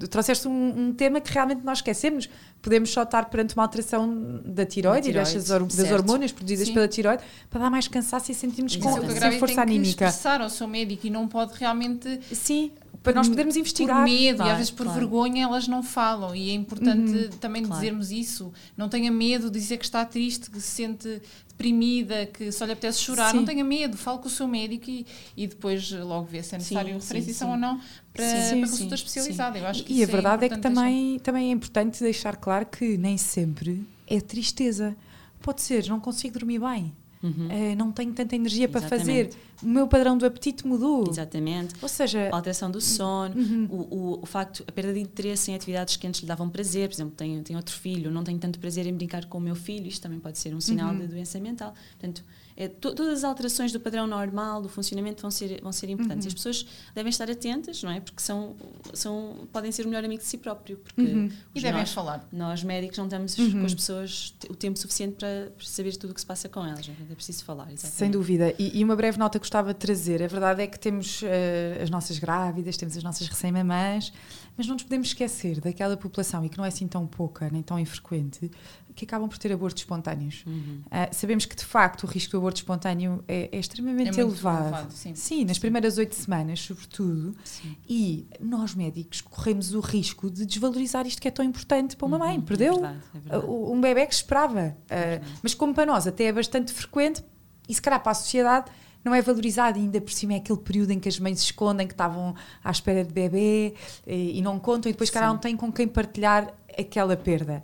trouxeste 0.08 0.48
um, 0.48 0.88
um 0.88 0.94
tema 0.94 1.22
que 1.22 1.32
realmente 1.32 1.64
nós 1.64 1.80
esquecemos. 1.80 2.30
Podemos 2.62 2.90
só 2.90 3.04
estar 3.04 3.26
perante 3.26 3.54
uma 3.56 3.64
alteração 3.64 4.42
da 4.44 4.66
tiroide, 4.66 5.10
e 5.10 5.14
das 5.14 5.30
certo. 5.30 5.94
hormonas 5.94 6.32
produzidas 6.32 6.66
Sim. 6.68 6.72
é 6.72 6.74
pela 6.74 6.88
tiroide 6.88 7.24
para 7.50 7.62
dar 7.62 7.70
mais 7.70 7.88
cansaço 7.88 8.32
e 8.32 8.36
sentirmos 8.36 8.76
com, 8.76 8.90
Exato. 8.90 9.12
sem 9.12 9.40
força 9.40 9.62
anímica. 9.62 9.62
anímica. 9.62 10.06
expressar 10.06 10.26
Expressar 10.26 10.42
ao 10.42 10.50
seu 10.50 10.68
médico 10.68 11.06
e 11.08 11.10
não 11.10 11.28
pode 11.28 11.58
realmente 11.58 12.20
Sim, 12.34 12.72
para 13.06 13.14
nós 13.14 13.30
podermos 13.30 13.56
investigar. 13.56 13.98
Por 14.04 14.12
medo 14.12 14.36
Claro, 14.38 14.50
e 14.50 14.52
às 14.52 14.58
vezes 14.58 14.72
por 14.72 14.84
claro. 14.84 15.00
vergonha 15.00 15.44
elas 15.44 15.68
não 15.68 15.82
falam 15.82 16.36
e 16.36 16.50
é 16.50 16.54
importante 16.54 17.30
também 17.40 17.64
Claro. 17.64 17.80
dizermos 17.80 18.12
isso. 18.12 18.52
Não 18.76 18.90
tenha 18.90 19.12
medo 19.12 19.50
de 19.50 19.58
dizer 19.60 19.78
que 19.78 19.86
está 19.86 20.04
triste, 20.04 20.52
que 20.52 20.60
se 20.60 20.68
sente 20.68 21.22
deprimida, 21.48 22.26
que 22.26 22.52
só 22.52 22.66
lhe 22.66 22.74
apetece 22.74 23.00
chorar. 23.00 23.32
Sim. 23.32 23.38
Não 23.38 23.46
tenha 23.46 23.64
medo, 23.64 23.96
fale 23.96 24.18
com 24.20 24.28
o 24.28 24.30
seu 24.30 24.48
médico 24.48 24.90
e, 24.90 25.06
e 25.38 25.48
depois 25.48 25.90
logo 25.92 26.26
vê 26.26 26.44
se 26.44 26.56
é 26.56 26.58
necessário 26.58 26.90
Sim, 26.90 27.00
referenciação 27.00 27.48
sim, 27.48 27.54
ou 27.54 27.58
não 27.60 27.80
para, 28.12 28.30
Sim, 28.50 28.60
para 28.60 28.70
consulta 28.70 28.96
especializada. 28.96 29.58
Eu 29.60 29.68
acho 29.68 29.84
que 29.84 29.94
E 29.94 30.00
a 30.00 30.04
isso 30.04 30.12
verdade 30.12 30.46
é, 30.46 30.50
que 30.50 30.56
importante 30.56 30.76
também, 30.76 31.20
também 31.20 31.48
é 31.50 31.52
importante 31.52 32.04
deixar 32.04 32.36
claro 32.36 32.66
que 32.66 32.98
nem 32.98 33.18
sempre 33.18 33.86
é 34.08 34.20
tristeza. 34.20 34.96
Pode 35.42 35.62
ser, 35.62 35.88
não 35.88 36.00
consigo 36.00 36.40
dormir 36.40 36.60
bem, 36.60 36.92
Uhum. 37.26 37.48
eh, 37.50 37.76
não 37.76 37.92
tenho 37.92 38.14
tanta 38.14 38.36
energia 38.36 38.68
para 38.70 38.82
fazer, 38.82 39.28
Exatamente. 39.28 39.38
o 39.64 39.68
meu 39.68 39.88
padrão 39.88 40.18
do 40.18 40.26
apetite 40.26 40.66
mudou. 40.68 41.06
exatamente. 41.10 41.74
Ou 41.82 41.88
seja, 41.90 42.30
A 42.32 42.36
alteração 42.36 42.70
do 42.70 42.80
sono, 42.80 43.36
Uhum. 43.36 43.68
o, 43.70 43.96
o, 43.96 44.20
o 44.24 44.26
facto, 44.26 44.64
a 44.68 44.72
perda 44.72 44.94
de 44.94 45.00
interesse 45.00 45.50
em 45.52 45.56
atividades 45.56 45.96
que 45.98 46.06
antes 46.08 46.22
lhe 46.22 46.28
davam 46.28 46.50
prazer, 46.50 46.88
por 46.90 46.96
exemplo, 46.96 47.14
tenho, 47.16 47.42
tenho 47.44 47.58
outro 47.58 47.76
filho, 47.76 48.12
não 48.12 48.24
tenho 48.24 48.38
tanto 48.40 48.60
prazer 48.60 48.86
em 48.86 48.94
brincar 48.94 49.26
com 49.26 49.38
o 49.38 49.42
meu 49.42 49.56
filho, 49.56 49.88
isto 49.88 50.02
também 50.02 50.20
pode 50.20 50.38
ser 50.40 50.54
um 50.54 50.62
sinal 50.62 50.94
Uhum. 50.94 51.00
de 51.00 51.08
doença 51.08 51.40
mental. 51.40 51.74
Portanto, 52.00 52.24
é, 52.58 52.68
to- 52.68 52.96
todas 52.96 53.18
as 53.20 53.24
alterações 53.24 53.72
do 53.72 53.80
padrão 53.80 54.08
normal, 54.08 54.62
do 54.62 54.70
funcionamento, 54.70 55.22
vão 55.22 55.30
ser, 55.32 55.62
vão 55.62 55.72
ser 55.72 55.90
importantes. 55.90 56.26
Uhum. 56.26 56.30
As 56.30 56.34
pessoas 56.34 56.66
devem 56.94 57.10
estar 57.10 57.30
atentas, 57.30 57.84
não 57.84 57.92
é? 57.92 58.00
Porque 58.00 58.22
são, 58.22 58.56
são, 58.94 59.48
podem 59.52 59.72
ser 59.72 59.86
o 59.86 59.90
melhor 59.90 60.06
amigo 60.06 60.22
de 60.22 60.28
si 60.28 60.38
próprio. 60.38 60.78
Porque 60.78 61.02
Uhum. 61.02 61.30
E 61.54 61.60
devem 61.62 61.80
nós, 61.82 61.92
falar. 61.92 62.28
nós 62.32 62.64
médicos 62.64 62.98
não 62.98 63.06
estamos 63.06 63.38
Uhum. 63.38 63.60
com 63.60 63.66
as 63.66 63.74
pessoas 63.76 64.34
o 64.50 64.56
tempo 64.56 64.78
suficiente 64.80 65.16
para 65.16 65.52
para 65.58 65.66
saber 65.66 65.96
tudo 65.98 66.12
o 66.12 66.14
que 66.14 66.20
se 66.22 66.26
passa 66.26 66.48
com 66.48 66.66
elas. 66.66 66.88
é? 66.88 66.92
É 67.12 67.16
preciso 67.16 67.44
falar, 67.44 67.72
exatamente. 67.72 67.98
Sem 67.98 68.10
dúvida. 68.12 68.54
E, 68.58 68.80
e 68.80 68.84
uma 68.84 68.96
breve 68.96 69.18
nota 69.18 69.38
que 69.38 69.44
gostava 69.44 69.74
de 69.74 69.80
trazer. 69.80 70.24
A 70.24 70.28
verdade 70.28 70.62
é 70.62 70.68
que 70.68 70.80
temos 70.80 71.22
eh, 71.24 71.80
as 71.84 71.90
nossas 71.90 72.18
grávidas, 72.20 72.78
temos 72.78 72.96
as 72.96 73.04
nossas 73.04 73.28
recém-mamãs, 73.28 74.14
mas 74.58 74.68
não 74.68 74.74
nos 74.76 74.84
podemos 74.84 75.08
esquecer 75.08 75.60
daquela 75.60 75.98
população, 75.98 76.44
e 76.46 76.50
que 76.50 76.58
não 76.58 76.66
é 76.66 76.70
assim 76.70 76.88
tão 76.88 77.06
pouca, 77.06 77.50
nem 77.52 77.62
tão 77.62 77.78
infrequente, 77.80 78.50
que 78.96 79.04
acabam 79.04 79.28
por 79.28 79.38
ter 79.38 79.52
abortos 79.52 79.82
espontâneos. 79.82 80.44
Uhum. 80.48 80.82
Ah, 80.90 81.10
sabemos 81.12 81.46
que, 81.46 81.54
de 81.54 81.66
facto, 81.66 82.04
o 82.04 82.08
risco 82.08 82.32
do 82.32 82.38
aborto 82.38 82.60
espontâneo 82.60 83.22
é, 83.28 83.50
é 83.52 83.60
extremamente 83.60 84.18
É 84.18 84.22
elevado. 84.24 84.62
elevado, 84.68 84.94
sim. 85.16 85.44
nas 85.44 85.60
primeiras 85.60 85.98
oito 85.98 86.16
semanas, 86.16 86.62
sobretudo. 86.62 87.36
Sim. 87.44 87.76
E 87.90 88.26
nós, 88.40 88.74
médicos, 88.74 89.20
corremos 89.20 89.74
o 89.74 89.82
risco 89.82 90.30
de 90.32 90.46
desvalorizar 90.46 91.06
isto 91.06 91.22
que 91.22 91.28
é 91.28 91.32
tão 91.32 91.44
importante 91.44 91.98
para 91.98 92.06
uma 92.06 92.18
mãe. 92.18 92.38
Uhum, 92.38 92.44
Perdeu 92.44 92.74
É 92.76 92.80
verdade, 92.80 93.00
é 93.16 93.20
verdade. 93.20 93.46
uh, 93.46 93.74
um 93.74 93.82
bebê 93.82 94.06
que 94.06 94.14
esperava. 94.14 94.78
Uh, 94.86 94.88
verdade. 94.88 95.26
mas 95.44 95.54
como 95.54 95.74
para 95.74 95.86
nós 95.86 96.08
até 96.08 96.24
é 96.26 96.32
bastante 96.32 96.72
frequente, 96.72 97.22
e 97.68 97.74
se 97.74 97.82
calhar 97.82 98.02
para 98.02 98.14
a 98.14 98.16
sociedade 98.16 98.72
não 99.06 99.14
é 99.14 99.22
valorizado, 99.22 99.78
e 99.78 99.84
ainda 99.84 100.02
por 100.02 100.12
cima 100.12 100.34
é 100.34 100.38
aquele 100.38 100.60
período 100.60 100.92
em 100.92 101.00
que 101.00 101.08
as 101.08 101.20
mães 101.20 101.40
se 101.40 101.46
escondem, 101.46 101.86
que 101.86 101.94
estavam 101.94 102.34
à 102.64 102.72
espera 102.72 103.06
de 103.06 103.14
bebê 103.14 103.76
e, 104.08 104.40
e 104.40 104.42
não 104.42 104.60
contam, 104.60 104.90
e 104.90 104.94
depois, 104.94 105.12
cara, 105.12 105.28
não 105.28 105.38
têm 105.38 105.56
com 105.56 105.72
quem 105.72 105.88
partilhar 105.88 106.52
aquela 106.78 107.16
perda. 107.16 107.64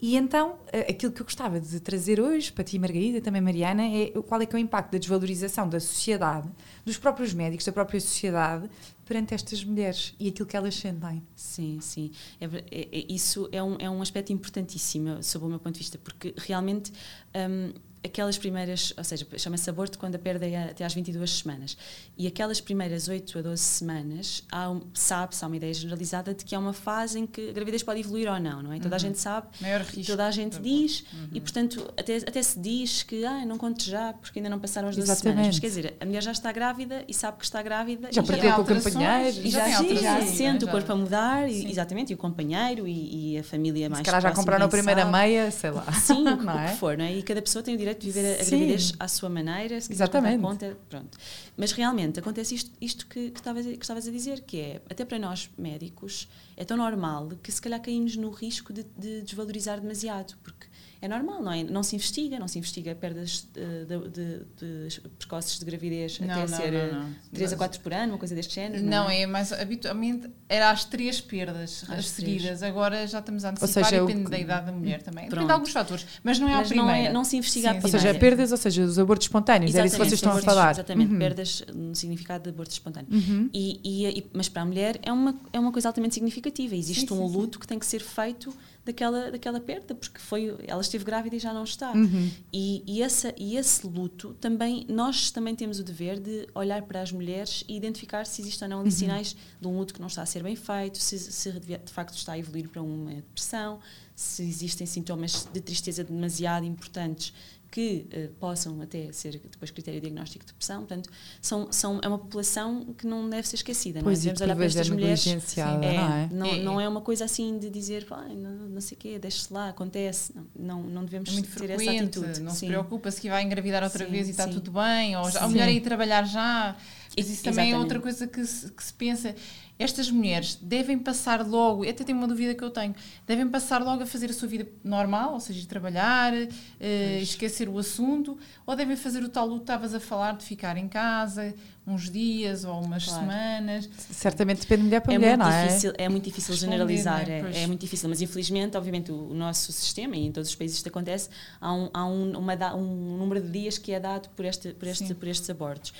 E 0.00 0.16
então, 0.16 0.52
uh, 0.52 0.88
aquilo 0.88 1.12
que 1.12 1.20
eu 1.20 1.24
gostava 1.24 1.58
de 1.60 1.80
trazer 1.80 2.20
hoje, 2.20 2.52
para 2.52 2.62
ti, 2.62 2.78
Margarida, 2.78 3.20
também 3.20 3.42
Mariana, 3.42 3.82
é 3.84 4.10
qual 4.26 4.40
é 4.40 4.46
que 4.46 4.54
é 4.54 4.58
o 4.58 4.60
impacto 4.60 4.92
da 4.92 4.98
desvalorização 4.98 5.68
da 5.68 5.80
sociedade, 5.80 6.48
dos 6.84 6.96
próprios 6.96 7.34
médicos, 7.34 7.66
da 7.66 7.72
própria 7.72 8.00
sociedade, 8.00 8.70
perante 9.04 9.34
estas 9.34 9.64
mulheres 9.64 10.14
e 10.20 10.28
aquilo 10.28 10.46
que 10.46 10.56
elas 10.56 10.76
sentem. 10.76 11.22
Sim, 11.34 11.80
sim. 11.80 12.12
É 12.40 12.44
é- 12.44 12.88
é- 12.92 13.06
isso 13.12 13.48
é 13.50 13.60
um, 13.62 13.76
é 13.80 13.90
um 13.90 14.00
aspecto 14.00 14.32
importantíssimo, 14.32 15.20
sob 15.22 15.46
o 15.46 15.48
meu 15.48 15.58
ponto 15.58 15.74
de 15.74 15.80
vista, 15.80 15.98
porque 15.98 16.32
realmente 16.36 16.92
hum, 17.34 17.72
aquelas 18.04 18.38
primeiras, 18.38 18.92
ou 18.96 19.04
seja, 19.04 19.26
chama-se 19.36 19.68
aborto 19.68 19.98
quando 19.98 20.14
a 20.14 20.18
perda 20.18 20.46
é 20.46 20.70
até 20.70 20.84
às 20.84 20.94
22 20.94 21.30
semanas, 21.30 21.76
e 22.16 22.26
aquelas 22.26 22.60
primeiras 22.60 23.08
8 23.08 23.38
a 23.38 23.42
12 23.42 23.62
semanas, 23.62 24.42
há 24.50 24.70
um, 24.70 24.82
sabe-se, 24.94 25.44
há 25.44 25.46
uma 25.48 25.56
ideia 25.56 25.72
generalizada 25.74 26.32
de 26.34 26.44
que 26.44 26.54
é 26.54 26.58
uma 26.58 26.72
fase 26.72 27.18
em 27.18 27.26
que 27.26 27.50
a 27.50 27.52
gravidez 27.52 27.82
pode 27.82 28.00
evoluir 28.00 28.30
ou 28.30 28.38
não, 28.38 28.62
não 28.62 28.72
é? 28.72 28.78
Toda 28.78 28.96
a 28.96 28.98
gente 28.98 29.18
sabe, 29.18 29.48
Maior 29.60 29.80
risco. 29.82 30.12
toda 30.12 30.26
a 30.26 30.30
gente 30.30 30.58
diz, 30.60 31.04
e 31.32 31.40
portanto 31.40 31.92
até, 31.96 32.16
até 32.16 32.42
se 32.42 32.58
diz 32.58 33.02
que 33.02 33.24
ah, 33.24 33.44
não 33.44 33.58
conte 33.58 33.88
já, 33.90 34.12
porque 34.12 34.38
ainda 34.38 34.48
não 34.50 34.58
passaram 34.58 34.88
as 34.88 34.96
12 34.96 35.10
Exatamente. 35.10 35.34
semanas. 35.36 35.54
Mas 35.56 35.58
quer 35.60 35.66
dizer, 35.68 35.96
a 36.00 36.04
mulher 36.04 36.22
já 36.22 36.32
está 36.32 36.52
grávida 36.52 37.04
e 37.08 37.14
sabe 37.14 37.38
que 37.38 37.44
está 37.44 37.62
grávida 37.62 38.08
Já 38.12 38.22
e 38.22 38.26
partilhou 38.26 38.54
com 38.54 38.62
o 38.62 38.66
companheiro, 38.66 39.38
e 39.44 39.50
já, 39.50 39.64
tem 39.64 39.74
sim, 39.74 39.96
já 39.96 40.12
alterações, 40.12 40.36
sente 40.36 40.64
já- 40.64 40.68
o 40.68 40.70
corpo 40.72 40.92
a 40.92 40.96
mudar, 40.96 41.48
e- 41.50 41.70
exatamente, 41.70 42.10
e 42.12 42.14
o 42.14 42.18
companheiro 42.18 42.86
e, 42.86 43.34
e 43.34 43.38
a 43.38 43.42
família 43.42 43.88
mais 43.88 43.98
se 44.00 44.04
calhar 44.04 44.20
já 44.22 44.32
compraram 44.32 44.66
a 44.66 44.68
primeira 44.68 45.02
sabe. 45.02 45.12
meia, 45.12 45.50
sei 45.50 45.70
lá. 45.70 45.90
Sim, 45.92 46.26
o 46.28 46.38
que, 46.38 46.44
Não 46.44 46.54
o 46.54 46.58
é? 46.58 46.70
que 46.72 46.76
for, 46.76 46.96
não 46.96 47.04
é? 47.04 47.14
E 47.14 47.22
cada 47.22 47.40
pessoa 47.42 47.62
tem 47.62 47.74
o 47.74 47.78
direito 47.78 47.87
de 47.94 48.06
viver 48.06 48.38
a, 48.38 48.40
a 48.40 48.44
Sim. 48.44 48.50
gravidez 48.58 48.92
à 49.00 49.08
sua 49.08 49.28
maneira, 49.28 49.80
se 49.80 49.92
Exatamente. 49.92 50.40
conta, 50.40 50.76
pronto. 50.88 51.18
Mas 51.56 51.72
realmente 51.72 52.20
acontece 52.20 52.54
isto, 52.54 52.70
isto 52.80 53.06
que, 53.06 53.30
que, 53.30 53.38
estavas, 53.40 53.66
a- 53.66 53.70
que 53.70 53.84
estavas 53.84 54.06
a 54.06 54.10
dizer, 54.10 54.42
que 54.42 54.60
é, 54.60 54.82
até 54.88 55.04
para 55.04 55.18
nós 55.18 55.50
médicos, 55.58 56.28
é 56.56 56.64
tão 56.64 56.76
normal 56.76 57.28
que 57.42 57.50
se 57.50 57.60
calhar 57.60 57.80
caímos 57.82 58.16
no 58.16 58.30
risco 58.30 58.72
de, 58.72 58.84
de 58.96 59.22
desvalorizar 59.22 59.80
demasiado, 59.80 60.34
porque 60.44 60.67
é 61.00 61.06
normal, 61.08 61.42
não 61.42 61.52
é? 61.52 61.62
Não 61.62 61.82
se 61.82 61.94
investiga, 61.94 62.38
não 62.38 62.48
se 62.48 62.58
investiga 62.58 62.94
perdas 62.94 63.46
de, 63.54 63.84
de, 63.86 64.08
de, 64.10 64.88
de 64.88 65.00
precoces 65.18 65.58
de 65.58 65.64
gravidez 65.64 66.18
Não, 66.18 66.30
até 66.30 66.40
não, 66.40 66.48
ser 66.58 66.72
não, 66.92 67.02
não. 67.04 67.14
3 67.32 67.52
a 67.52 67.56
4 67.56 67.80
por 67.80 67.92
ano, 67.92 68.12
uma 68.14 68.18
coisa 68.18 68.34
deste 68.34 68.54
género. 68.56 68.82
Não, 68.82 69.08
é? 69.08 69.22
é 69.22 69.26
mais 69.26 69.52
habitualmente 69.52 70.28
era 70.48 70.70
às 70.70 70.84
três 70.84 71.20
perdas 71.20 71.84
Às 71.88 71.98
as 72.00 72.08
seguidas. 72.08 72.62
Agora 72.62 73.06
já 73.06 73.20
estamos 73.20 73.44
a 73.44 73.50
antecipar 73.50 73.84
seja, 73.84 74.02
o 74.02 74.06
depende 74.06 74.30
da 74.30 74.38
idade 74.38 74.66
da 74.66 74.72
mulher 74.72 75.02
também. 75.02 75.24
Depende 75.24 75.34
Pronto. 75.34 75.46
de 75.46 75.52
alguns 75.52 75.70
fatores, 75.72 76.06
mas 76.24 76.38
não 76.38 76.48
é 76.48 76.56
Mas 76.56 76.72
a 76.72 76.74
não, 76.74 76.84
primeira. 76.86 77.08
é, 77.08 77.12
não 77.12 77.22
se 77.24 77.36
investiga 77.36 77.68
Sim, 77.72 77.78
a. 77.78 77.82
Ou 77.82 77.88
seja, 77.88 77.98
primeira. 77.98 78.18
perdas, 78.18 78.50
ou 78.52 78.56
seja, 78.58 78.82
os 78.82 78.98
abortos 78.98 79.26
espontâneos, 79.26 79.74
era 79.74 79.86
isso 79.86 79.96
que 79.96 80.00
vocês 80.00 80.14
estão 80.14 80.32
a 80.32 80.42
falar. 80.42 80.72
Exatamente, 80.72 81.12
Uhum. 81.12 81.18
perdas 81.18 81.62
no 81.74 81.94
significado 81.94 82.44
de 82.44 82.50
aborto 82.50 82.72
espontâneo. 82.72 83.08
Uhum. 83.12 83.48
E, 83.52 83.80
e- 83.84 84.18
e- 84.18 84.26
mas 84.32 84.48
para 84.48 84.62
a 84.62 84.64
mulher 84.66 84.98
é 85.02 85.12
uma, 85.12 85.34
é 85.52 85.60
uma 85.60 85.70
coisa 85.70 85.88
altamente 85.88 86.14
significativa. 86.14 86.74
Existe 86.74 87.06
Sim, 87.08 87.14
um 87.14 87.26
sim, 87.26 87.32
sim. 87.32 87.38
luto 87.38 87.58
que 87.60 87.66
tem 87.66 87.78
que 87.78 87.86
ser 87.86 88.00
feito 88.00 88.52
daquela, 88.88 89.30
daquela 89.30 89.60
perda, 89.60 89.94
porque 89.94 90.18
foi, 90.18 90.56
ela 90.66 90.80
esteve 90.80 91.04
grávida 91.04 91.36
e 91.36 91.38
já 91.38 91.52
não 91.52 91.64
está. 91.64 91.92
Uhum. 91.92 92.30
E, 92.52 92.82
e, 92.86 93.02
essa, 93.02 93.34
e 93.36 93.56
esse 93.56 93.86
luto 93.86 94.34
também, 94.40 94.86
nós 94.88 95.30
também 95.30 95.54
temos 95.54 95.78
o 95.78 95.84
dever 95.84 96.18
de 96.18 96.48
olhar 96.54 96.82
para 96.82 97.02
as 97.02 97.12
mulheres 97.12 97.64
e 97.68 97.76
identificar 97.76 98.26
se 98.26 98.40
existem 98.42 98.66
ou 98.66 98.78
não 98.78 98.84
Uhum. 98.84 98.90
sinais 98.90 99.36
de 99.60 99.66
um 99.68 99.76
luto 99.78 99.92
que 99.92 100.00
não 100.00 100.08
está 100.08 100.22
a 100.22 100.26
ser 100.26 100.42
bem 100.42 100.56
feito, 100.56 100.98
se, 100.98 101.18
se 101.18 101.52
de 101.52 101.92
facto 101.92 102.16
está 102.16 102.32
a 102.32 102.38
evoluir 102.38 102.68
para 102.68 102.82
uma 102.82 103.12
depressão, 103.12 103.78
se 104.14 104.42
existem 104.42 104.86
sintomas 104.86 105.46
de 105.52 105.60
tristeza 105.60 106.02
demasiado 106.02 106.64
importantes 106.64 107.32
que 107.70 108.06
eh, 108.10 108.30
possam 108.40 108.80
até 108.80 109.12
ser 109.12 109.32
depois 109.50 109.70
critério 109.70 110.00
diagnóstico 110.00 110.44
de 110.44 110.52
depressão. 110.52 110.78
Portanto, 110.78 111.10
são, 111.40 111.70
são, 111.70 112.00
é 112.02 112.08
uma 112.08 112.18
população 112.18 112.94
que 112.96 113.06
não 113.06 113.28
deve 113.28 113.46
ser 113.46 113.56
esquecida. 113.56 114.00
Pois, 114.02 114.24
não 114.24 114.30
é? 114.30 114.34
Devemos 114.34 114.40
olhar 114.40 114.54
para 114.54 114.64
vezes 114.64 114.76
é 114.76 114.80
estas 114.80 114.94
mulheres 114.96 115.26
negligenciada, 115.26 115.84
é, 115.86 115.96
não 115.96 116.12
é? 116.12 116.28
não, 116.32 116.46
É, 116.46 116.62
não 116.62 116.80
é. 116.80 116.84
é 116.84 116.88
uma 116.88 117.00
coisa 117.00 117.24
assim 117.26 117.58
de 117.58 117.68
dizer, 117.68 118.06
"Ai, 118.10 118.34
não, 118.34 118.50
não 118.68 118.80
sei 118.80 118.96
o 118.96 118.98
quê, 118.98 119.18
deixe-se 119.18 119.52
lá, 119.52 119.68
acontece. 119.68 120.32
Não, 120.34 120.46
não, 120.56 120.82
não 120.82 121.04
devemos 121.04 121.28
É 121.28 121.32
muito 121.32 121.48
ter 121.58 121.70
essa 121.70 121.90
atitude. 121.90 122.40
não 122.40 122.52
se 122.52 122.58
Sim. 122.60 122.66
preocupa 122.68 123.10
se 123.10 123.20
que 123.20 123.28
vai 123.28 123.42
engravidar 123.42 123.82
outra 123.84 124.04
Sim, 124.04 124.10
vez 124.10 124.28
e 124.28 124.30
está 124.30 124.44
sim. 124.44 124.52
tudo 124.54 124.70
bem, 124.72 125.16
ou 125.16 125.30
já, 125.30 125.40
a 125.40 125.42
Sim. 125.44 125.50
mulher 125.50 125.68
a 125.68 125.70
ir 125.72 125.80
trabalhar 125.82 126.24
já. 126.24 126.76
Mas 127.18 127.30
isso 127.30 127.44
também 127.44 127.66
é 127.66 127.68
exatamente. 127.68 127.82
outra 127.82 128.00
coisa 128.00 128.26
que 128.26 128.44
se, 128.44 128.72
que 128.72 128.82
se 128.82 128.92
pensa. 128.94 129.34
Estas 129.78 130.10
mulheres 130.10 130.56
devem 130.60 130.98
passar 130.98 131.46
logo, 131.46 131.88
até 131.88 132.02
tenho 132.02 132.18
uma 132.18 132.26
dúvida 132.26 132.52
que 132.52 132.64
eu 132.64 132.70
tenho, 132.70 132.92
devem 133.24 133.46
passar 133.48 133.80
logo 133.80 134.02
a 134.02 134.06
fazer 134.06 134.28
a 134.28 134.32
sua 134.32 134.48
vida 134.48 134.66
normal, 134.82 135.34
ou 135.34 135.40
seja, 135.40 135.64
trabalhar, 135.68 136.32
eh, 136.80 137.20
esquecer 137.22 137.68
o 137.68 137.78
assunto, 137.78 138.36
ou 138.66 138.74
devem 138.74 138.96
fazer 138.96 139.22
o 139.22 139.28
tal 139.28 139.46
luto 139.46 139.58
que 139.58 139.62
estavas 139.64 139.94
a 139.94 140.00
falar 140.00 140.36
de 140.36 140.44
ficar 140.44 140.76
em 140.76 140.88
casa 140.88 141.54
uns 141.88 142.10
dias 142.10 142.64
ou 142.64 142.80
umas 142.82 143.04
Claro. 143.04 143.20
semanas. 143.20 143.88
Certamente 143.96 144.60
depende 144.60 144.82
de 144.82 144.86
mulher 144.88 145.00
para 145.00 145.14
é 145.14 145.18
mulher, 145.18 145.38
não 145.38 145.48
é? 145.48 145.66
difícil, 145.66 145.92
é 145.96 146.08
muito 146.08 146.24
difícil 146.24 146.52
Responder, 146.52 146.72
generalizar, 146.72 147.26
né? 147.26 147.50
é, 147.54 147.62
é 147.62 147.66
muito 147.66 147.80
difícil, 147.80 148.08
mas 148.08 148.20
infelizmente, 148.20 148.76
obviamente, 148.76 149.10
o, 149.10 149.30
o 149.30 149.34
nosso 149.34 149.72
sistema, 149.72 150.14
e 150.16 150.26
em 150.26 150.32
todos 150.32 150.50
os 150.50 150.54
países 150.54 150.76
isto 150.76 150.88
acontece, 150.88 151.30
há 151.60 151.72
um, 151.72 151.88
há 151.92 152.04
um, 152.04 152.36
uma 152.36 152.76
um 152.76 153.16
número 153.16 153.40
de 153.40 153.50
dias 153.50 153.78
que 153.78 153.92
é 153.92 154.00
dado 154.00 154.28
por, 154.30 154.44
este, 154.44 154.74
por, 154.74 154.86
este, 154.86 155.06
Sim. 155.06 155.14
por 155.14 155.28
estes 155.28 155.48
abortos. 155.48 155.94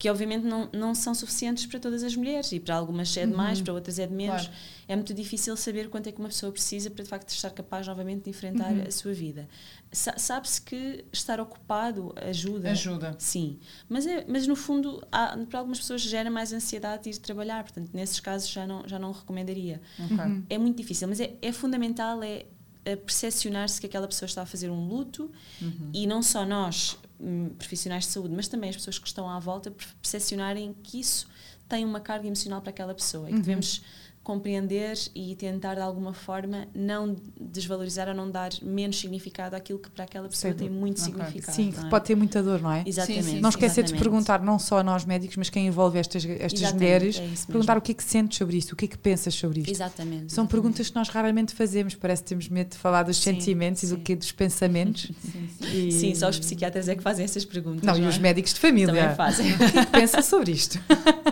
Que 0.00 0.08
obviamente 0.08 0.46
não, 0.46 0.66
não 0.72 0.94
são 0.94 1.14
suficientes 1.14 1.66
para 1.66 1.78
todas 1.78 2.02
as 2.02 2.16
mulheres 2.16 2.50
e 2.52 2.58
para 2.58 2.74
algumas 2.74 3.14
é 3.18 3.26
de 3.26 3.34
mais, 3.34 3.60
para 3.60 3.74
outras 3.74 3.98
é 3.98 4.06
de 4.06 4.14
menos. 4.14 4.46
Claro. 4.46 4.56
É 4.88 4.96
muito 4.96 5.12
difícil 5.12 5.54
saber 5.58 5.90
quanto 5.90 6.06
é 6.08 6.12
que 6.12 6.18
uma 6.18 6.28
pessoa 6.30 6.50
precisa 6.50 6.90
para 6.90 7.04
de 7.04 7.10
facto 7.10 7.28
estar 7.28 7.50
capaz 7.50 7.86
novamente 7.86 8.22
de 8.24 8.30
enfrentar 8.30 8.72
a 8.88 8.90
sua 8.90 9.12
vida. 9.12 9.46
Sa- 9.92 10.16
Sabe-se 10.16 10.62
que 10.62 11.04
estar 11.12 11.38
ocupado 11.38 12.14
ajuda. 12.16 12.70
Ajuda. 12.70 13.14
Sim, 13.18 13.58
mas, 13.90 14.06
é, 14.06 14.24
mas 14.26 14.46
no 14.46 14.56
fundo, 14.56 15.06
há, 15.12 15.36
para 15.50 15.58
algumas 15.58 15.78
pessoas 15.78 16.00
gera 16.00 16.30
mais 16.30 16.50
ansiedade 16.54 17.02
de 17.04 17.10
ir 17.10 17.18
trabalhar, 17.18 17.62
portanto, 17.62 17.90
nesses 17.92 18.18
casos 18.20 18.48
já 18.48 18.66
não, 18.66 18.82
já 18.88 18.98
não 18.98 19.12
recomendaria. 19.12 19.82
Ok. 19.98 20.16
É 20.48 20.56
muito 20.56 20.78
difícil, 20.78 21.08
mas 21.08 21.20
é, 21.20 21.34
é 21.42 21.52
fundamental 21.52 22.22
é, 22.22 22.46
é 22.86 22.96
percepcionar-se 22.96 23.78
que 23.78 23.86
aquela 23.86 24.08
pessoa 24.08 24.26
está 24.26 24.40
a 24.42 24.46
fazer 24.46 24.70
um 24.70 24.88
luto 24.88 25.30
e 25.92 26.06
não 26.06 26.22
só 26.22 26.46
nós, 26.46 26.96
profissionais 27.58 28.04
de 28.04 28.10
saúde, 28.10 28.34
mas 28.34 28.48
também 28.48 28.70
as 28.70 28.76
pessoas 28.76 28.98
que 28.98 29.06
estão 29.06 29.28
à 29.28 29.38
volta, 29.38 29.70
per- 29.70 29.86
percepcionarem 30.00 30.74
que 30.82 31.00
isso 31.00 31.28
tem 31.68 31.84
uma 31.84 32.00
carga 32.00 32.26
emocional 32.26 32.60
para 32.60 32.70
aquela 32.70 32.94
pessoa 32.94 33.28
e 33.30 33.34
que 33.34 33.40
devemos 33.40 33.82
compreender 34.30 34.96
e 35.12 35.34
tentar 35.34 35.74
de 35.74 35.80
alguma 35.80 36.14
forma 36.14 36.68
não 36.72 37.16
desvalorizar 37.40 38.08
ou 38.08 38.14
não 38.14 38.30
dar 38.30 38.50
menos 38.62 38.98
significado 39.00 39.56
àquilo 39.56 39.78
que 39.80 39.90
para 39.90 40.04
aquela 40.04 40.28
pessoa 40.28 40.52
Sim. 40.52 40.58
tem 40.58 40.70
muito 40.70 41.00
Ok. 41.02 41.12
significado. 41.12 41.56
Sim, 41.56 41.64
não 41.66 41.72
que 41.72 41.86
é? 41.86 41.90
pode 41.90 42.04
ter 42.04 42.14
muita 42.14 42.40
dor, 42.40 42.60
não 42.62 42.70
é? 42.70 42.84
Exatamente. 42.86 43.24
Sim, 43.24 43.30
sim, 43.32 43.40
Não 43.40 43.48
esquecer 43.48 43.82
de 43.82 43.92
perguntar, 43.94 44.40
não 44.40 44.56
só 44.56 44.78
a 44.78 44.82
nós 44.84 45.04
médicos, 45.04 45.36
mas 45.36 45.50
quem 45.50 45.66
envolve 45.66 45.98
estas, 45.98 46.24
estas 46.24 46.60
Exatamente, 46.60 46.74
mulheres, 46.74 47.18
é 47.18 47.24
isso 47.26 47.46
perguntar 47.48 47.76
o 47.76 47.80
que 47.80 47.90
é 47.90 47.94
que 47.94 48.04
sentes 48.04 48.38
sobre 48.38 48.56
isto, 48.56 48.72
o 48.72 48.76
que 48.76 48.84
é 48.84 48.88
que 48.88 48.96
pensas 48.98 49.34
sobre 49.34 49.60
isto. 49.62 49.70
Exatamente. 49.70 50.10
São 50.32 50.44
exatamente. 50.44 50.50
perguntas 50.50 50.88
que 50.90 50.94
nós 50.94 51.08
raramente 51.08 51.52
fazemos, 51.54 51.96
parece 51.96 52.22
que 52.22 52.28
temos 52.28 52.48
medo 52.48 52.70
de 52.70 52.76
falar 52.78 53.02
dos 53.02 53.16
Sim, 53.16 53.34
sentimentos 53.34 53.82
e 53.82 53.86
do 53.88 53.98
que 53.98 54.14
dos 54.14 54.30
pensamentos. 54.30 55.10
E- 55.72 55.92
Sim, 55.92 56.14
só 56.14 56.28
os 56.28 56.38
psiquiatras 56.38 56.88
é 56.88 56.94
que 56.96 57.02
fazem 57.02 57.24
essas 57.24 57.44
perguntas. 57.44 57.82
Não, 57.84 57.96
e 57.96 58.04
é? 58.04 58.08
os 58.08 58.18
médicos 58.18 58.54
de 58.54 58.60
família. 58.60 58.86
também 58.94 59.14
fazem. 59.14 59.52
O 59.52 59.58
que 59.58 59.64
é 59.78 59.84
que 59.84 59.90
pensam 59.92 60.22
sobre 60.22 60.52
isto? 60.52 60.78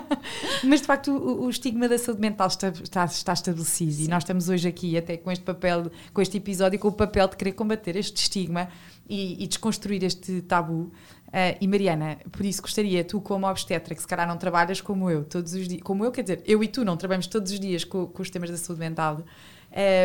Mas 0.62 0.80
de 0.80 0.86
facto 0.86 1.10
o, 1.10 1.44
o 1.44 1.50
estigma 1.50 1.88
da 1.88 1.98
saúde 1.98 2.20
mental 2.20 2.48
está, 2.48 2.72
está, 2.88 3.04
está 3.04 3.32
estabelecido 3.32 4.02
e 4.02 4.08
nós 4.08 4.22
estamos 4.22 4.48
hoje 4.48 4.68
aqui 4.68 4.96
até 4.96 5.16
com 5.16 5.30
este 5.30 5.44
papel, 5.44 5.90
com 6.12 6.20
este 6.20 6.36
episódio, 6.36 6.78
com 6.78 6.88
o 6.88 6.92
papel 6.92 7.28
de 7.28 7.36
querer 7.36 7.52
combater 7.52 7.96
este 7.96 8.16
estigma 8.16 8.68
e, 9.08 9.42
e 9.42 9.46
desconstruir 9.46 10.02
este 10.04 10.42
tabu. 10.42 10.90
Ah, 11.32 11.56
e 11.60 11.68
Mariana, 11.68 12.18
por 12.32 12.44
isso 12.44 12.62
gostaria, 12.62 13.04
tu 13.04 13.20
como 13.20 13.46
obstetra, 13.46 13.94
que 13.94 14.00
se 14.00 14.08
calhar 14.08 14.26
não 14.26 14.36
trabalhas 14.36 14.80
como 14.80 15.10
eu, 15.10 15.24
todos 15.24 15.52
os 15.52 15.68
dias, 15.68 15.82
como 15.82 16.04
eu, 16.04 16.10
quer 16.10 16.22
dizer, 16.22 16.42
eu 16.46 16.62
e 16.64 16.68
tu 16.68 16.84
não 16.84 16.96
trabalhamos 16.96 17.26
todos 17.26 17.52
os 17.52 17.60
dias 17.60 17.84
com, 17.84 18.06
com 18.06 18.22
os 18.22 18.30
temas 18.30 18.50
da 18.50 18.56
saúde 18.56 18.80
mental, 18.80 19.22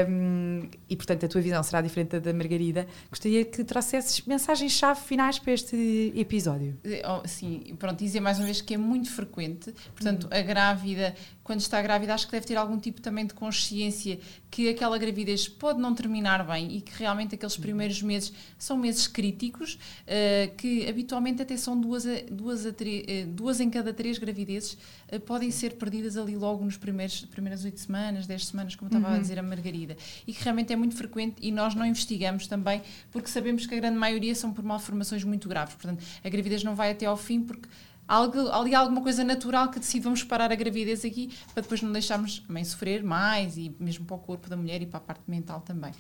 um, 0.10 0.70
e 0.90 0.96
portanto 0.96 1.26
a 1.26 1.30
tua 1.30 1.42
visão 1.42 1.62
será 1.64 1.82
diferente 1.82 2.10
da 2.12 2.20
da 2.20 2.34
Margarida. 2.34 2.88
Gostaria 3.10 3.44
que 3.46 3.64
trouxesses 3.64 4.22
mensagens-chave 4.26 5.02
finais 5.02 5.40
para 5.40 5.54
este 5.54 6.14
episódio. 6.16 6.78
Eh, 6.84 7.02
oh, 7.08 7.28
Sim, 7.28 7.76
pronto, 7.78 8.00
dizer 8.04 8.20
mais 8.20 8.38
uma 8.40 8.46
vez 8.46 8.62
que 8.62 8.74
é 8.74 8.78
muito 8.78 9.10
frequente, 9.12 9.74
portanto, 9.94 10.28
a 10.32 10.42
grávida, 10.42 11.14
quando 11.44 11.60
está 11.60 11.82
grávida, 11.82 12.14
acho 12.14 12.26
que 12.26 12.32
deve 12.32 12.46
ter 12.46 12.56
algum 12.56 12.80
tipo 12.80 13.02
também 13.02 13.26
de 13.26 13.34
consciência 13.34 14.20
que 14.50 14.70
aquela 14.70 14.98
gravidez 14.98 15.48
pode 15.48 15.80
não 15.82 15.94
terminar 15.96 16.46
bem 16.46 16.78
e 16.78 16.82
que 16.82 16.92
realmente 16.98 17.36
aqueles 17.36 17.58
primeiros 17.58 18.02
meses 18.02 18.32
são 18.58 18.78
meses 18.78 19.08
críticos, 19.08 19.78
eh, 20.08 20.52
que 20.58 20.88
habitualmente 20.88 21.42
até 21.42 21.58
são 21.58 21.80
duas, 21.80 22.06
a- 22.06 22.22
duas, 22.32 22.66
a 22.66 22.72
tre- 22.72 23.04
eh, 23.08 23.26
duas 23.26 23.60
em 23.60 23.70
cada 23.70 23.92
três 23.94 24.18
gravidezes 24.18 24.78
eh, 25.10 25.20
podem 25.20 25.50
ser 25.52 25.74
perdidas 25.74 26.16
ali 26.18 26.36
logo 26.36 26.64
nos 26.64 26.78
primeiros 26.78 27.22
primeiras 27.26 27.66
oito 27.66 27.80
semanas, 27.80 28.28
dez 28.28 28.46
semanas, 28.46 28.76
como 28.76 28.90
estava 28.90 29.16
a 29.16 29.18
dizer 29.20 29.40
a 29.40 29.44
Margarida, 29.54 29.96
e 30.26 30.34
que 30.34 30.44
realmente 30.44 30.74
é 30.74 30.76
muito 30.76 30.96
frequente 30.96 31.36
e 31.42 31.52
nós 31.52 31.76
não 31.76 31.86
investigamos 31.86 32.48
também 32.48 32.82
porque 33.12 33.30
sabemos 33.30 33.66
que 33.66 33.76
a 33.76 33.78
grande 33.78 33.98
maioria 33.98 34.34
são 34.34 34.52
por 34.52 34.64
malformações 34.64 35.24
muito 35.24 35.48
graves, 35.48 35.76
portanto 35.76 36.04
a 36.24 36.30
gravidez 36.30 36.64
não 36.64 36.76
vai 36.76 36.92
até 36.92 37.06
ao 37.06 37.18
fim 37.18 37.42
porque 37.42 37.70
algo, 38.08 38.50
ali 38.50 38.76
alguma 38.76 39.02
coisa 39.02 39.24
natural 39.24 39.70
que 39.70 39.80
decide 39.80 40.04
vamos 40.04 40.24
parar 40.24 40.52
a 40.52 40.56
gravidez 40.56 41.06
aqui 41.06 41.32
para 41.54 41.62
depois 41.62 41.82
não 41.82 41.92
deixarmos 41.92 42.44
a 42.48 42.54
mãe 42.54 42.64
sofrer 42.64 43.04
mais 43.04 43.58
e 43.58 43.76
mesmo 43.80 44.06
para 44.06 44.16
o 44.16 44.20
corpo 44.20 44.50
da 44.50 44.58
mulher 44.58 44.82
e 44.82 44.86
para 44.86 44.98
a 44.98 45.02
parte 45.02 45.24
mental 45.28 45.62
também. 45.62 45.92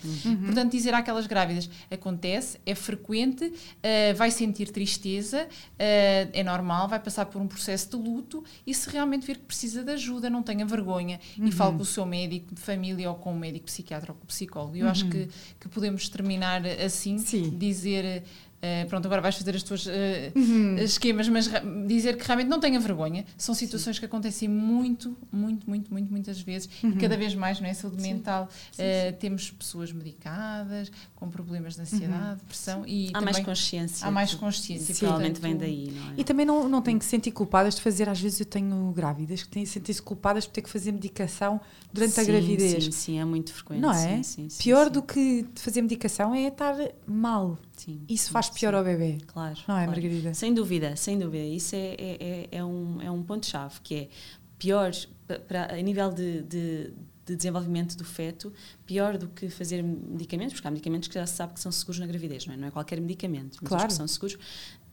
Portanto, 0.46 0.72
dizer 0.72 0.94
àquelas 0.94 1.28
grávidas 1.28 1.70
acontece, 1.89 2.60
é 2.66 2.76
frequente, 2.76 3.54
eh, 3.82 4.13
vai 4.13 4.32
sentir 4.32 4.70
tristeza, 4.70 5.48
eh, 5.78 6.30
é 6.34 6.44
normal, 6.44 6.88
vai 6.88 7.00
passar 7.00 7.26
por 7.26 7.42
um 7.42 7.48
processo 7.48 7.89
de 7.89 7.96
luto 7.96 8.44
e 8.66 8.74
se 8.74 8.89
realmente 8.89 9.26
vir 9.26 9.38
que 9.38 9.46
precisa 9.46 9.84
de 9.84 9.92
ajuda, 9.92 10.30
não 10.30 10.44
tenha 10.44 10.66
vergonha 10.66 11.20
e 11.38 11.52
fale 11.52 11.76
com 11.76 11.84
o 11.84 11.86
seu 11.86 12.06
médico 12.06 12.54
de 12.54 12.62
família 12.62 13.10
ou 13.10 13.16
com 13.16 13.34
o 13.34 13.38
médico 13.38 13.66
psiquiatra 13.66 14.12
ou 14.12 14.18
com 14.18 14.24
o 14.24 14.28
psicólogo. 14.28 14.76
Eu 14.76 14.88
acho 14.88 15.08
que, 15.10 15.30
que 15.60 15.70
podemos 15.70 16.10
terminar 16.10 16.66
assim, 16.66 17.18
Sim. 17.18 17.50
dizer. 17.58 18.24
Eh, 18.65 18.86
pronto, 18.86 19.06
agora 19.06 19.21
vais 19.21 19.36
fazer 19.36 19.56
as 19.56 19.62
tuas 19.62 19.86
eh, 19.88 20.32
Uhum. 20.36 20.78
esquemas, 20.78 21.28
mas 21.28 21.49
dizer 21.86 22.15
que 22.17 22.26
realmente 22.26 22.47
não 22.47 22.60
tenha 22.60 22.80
vergonha. 22.80 23.26
São 23.38 23.54
situações 23.54 23.99
que 23.99 24.06
acontecem 24.06 24.47
muito, 24.47 25.17
muito, 25.32 25.69
muito, 25.69 25.91
muito, 25.91 26.10
muitas 26.10 26.39
vezes 26.39 26.69
Uhum. 26.82 26.91
e 26.91 26.95
cada 26.95 27.17
vez 27.17 27.36
mais, 27.36 27.60
não 27.60 27.67
é? 27.67 27.73
Saúde 27.73 28.02
mental. 28.02 28.47
eh, 28.78 29.12
temos 29.13 29.52
pessoas 29.52 29.91
medicadas 29.91 30.89
com 31.15 31.30
problemas 31.30 31.76
de 31.76 31.82
ansiedade, 31.82 32.39
depressão 32.39 32.84
e 32.88 33.10
Há 33.10 33.19
também 33.19 33.34
mais 33.34 33.45
consciência. 33.45 34.08
há 34.08 34.12
mais 34.12 34.34
consciência. 34.34 34.93
Sim, 34.93 34.99
provavelmente 35.02 35.41
vem 35.41 35.58
daí, 35.58 35.91
não 35.91 36.12
é? 36.12 36.13
E 36.17 36.23
também 36.23 36.45
não, 36.45 36.69
não 36.69 36.82
têm 36.82 36.97
que 36.97 37.04
se 37.04 37.12
sentir 37.12 37.32
culpadas 37.32 37.76
de 37.76 37.82
fazer, 37.82 38.08
às 38.08 38.19
vezes 38.19 38.39
eu 38.39 38.45
tenho 38.45 38.91
grávidas 38.95 39.43
que 39.43 39.49
têm 39.49 39.65
sentem-se 39.65 40.02
culpadas 40.02 40.45
por 40.47 40.54
ter 40.54 40.62
que 40.62 40.69
fazer 40.69 40.91
medicação 40.93 41.60
durante 41.91 42.19
a 42.19 42.23
Sim, 42.23 42.32
gravidez. 42.32 42.84
Sim, 42.86 42.91
sim, 42.91 43.19
é 43.19 43.26
muito 43.26 43.54
frequente. 43.54 43.82
Não 43.82 43.91
é? 43.91 44.17
Sim, 44.17 44.23
sim, 44.23 44.49
sim, 44.49 44.63
Pior 44.63 44.86
sim. 44.86 44.91
do 44.91 45.02
que 45.02 45.45
fazer 45.56 45.82
medicação 45.82 46.34
é 46.34 46.47
estar 46.47 46.76
mal. 47.06 47.58
Sim, 47.86 48.02
Isso 48.08 48.28
sim, 48.28 48.32
faz 48.32 48.50
pior 48.50 48.72
sim. 48.72 48.78
ao 48.78 48.84
bebê. 48.84 49.17
Claro. 49.28 49.56
Não 49.67 49.76
é, 49.78 49.86
claro. 49.86 49.91
Margarida? 49.91 50.34
Sem 50.34 50.54
dúvida, 50.54 50.96
sem 50.96 51.19
dúvida. 51.19 51.43
Isso 51.43 51.76
é, 51.76 51.96
é, 52.00 52.17
é, 52.19 52.58
é 52.60 52.63
um, 52.63 53.02
é 53.02 53.12
um 53.12 53.22
ponto-chave, 53.24 53.76
que 53.84 53.96
é 53.96 54.10
pior 54.58 54.91
pa- 55.28 55.39
para, 55.39 55.74
a 55.74 55.82
nível 55.82 56.12
de, 56.13 56.41
de, 56.43 56.93
de 57.26 57.36
desenvolvimento 57.36 57.98
do 57.98 58.06
feto, 58.06 58.54
pior 58.86 59.17
do 59.17 59.28
que 59.28 59.50
fazer 59.50 59.82
medicamentos, 59.84 60.54
porque 60.54 60.67
há 60.67 60.72
medicamentos 60.72 61.08
que 61.10 61.15
já 61.15 61.26
se 61.26 61.36
sabe 61.36 61.54
que 61.54 61.60
são 61.60 61.72
seguros 61.72 62.00
na 62.00 62.06
gravidez, 62.08 62.46
não 62.46 62.54
é? 62.54 62.58
Não 62.58 62.67
é 62.67 62.72
qualquer 62.72 63.02
medicamento, 63.02 63.58
mas 63.62 63.67
claro. 63.69 63.84
os 63.88 63.93
que 63.93 63.98
são 63.98 64.08
seguros, 64.08 64.38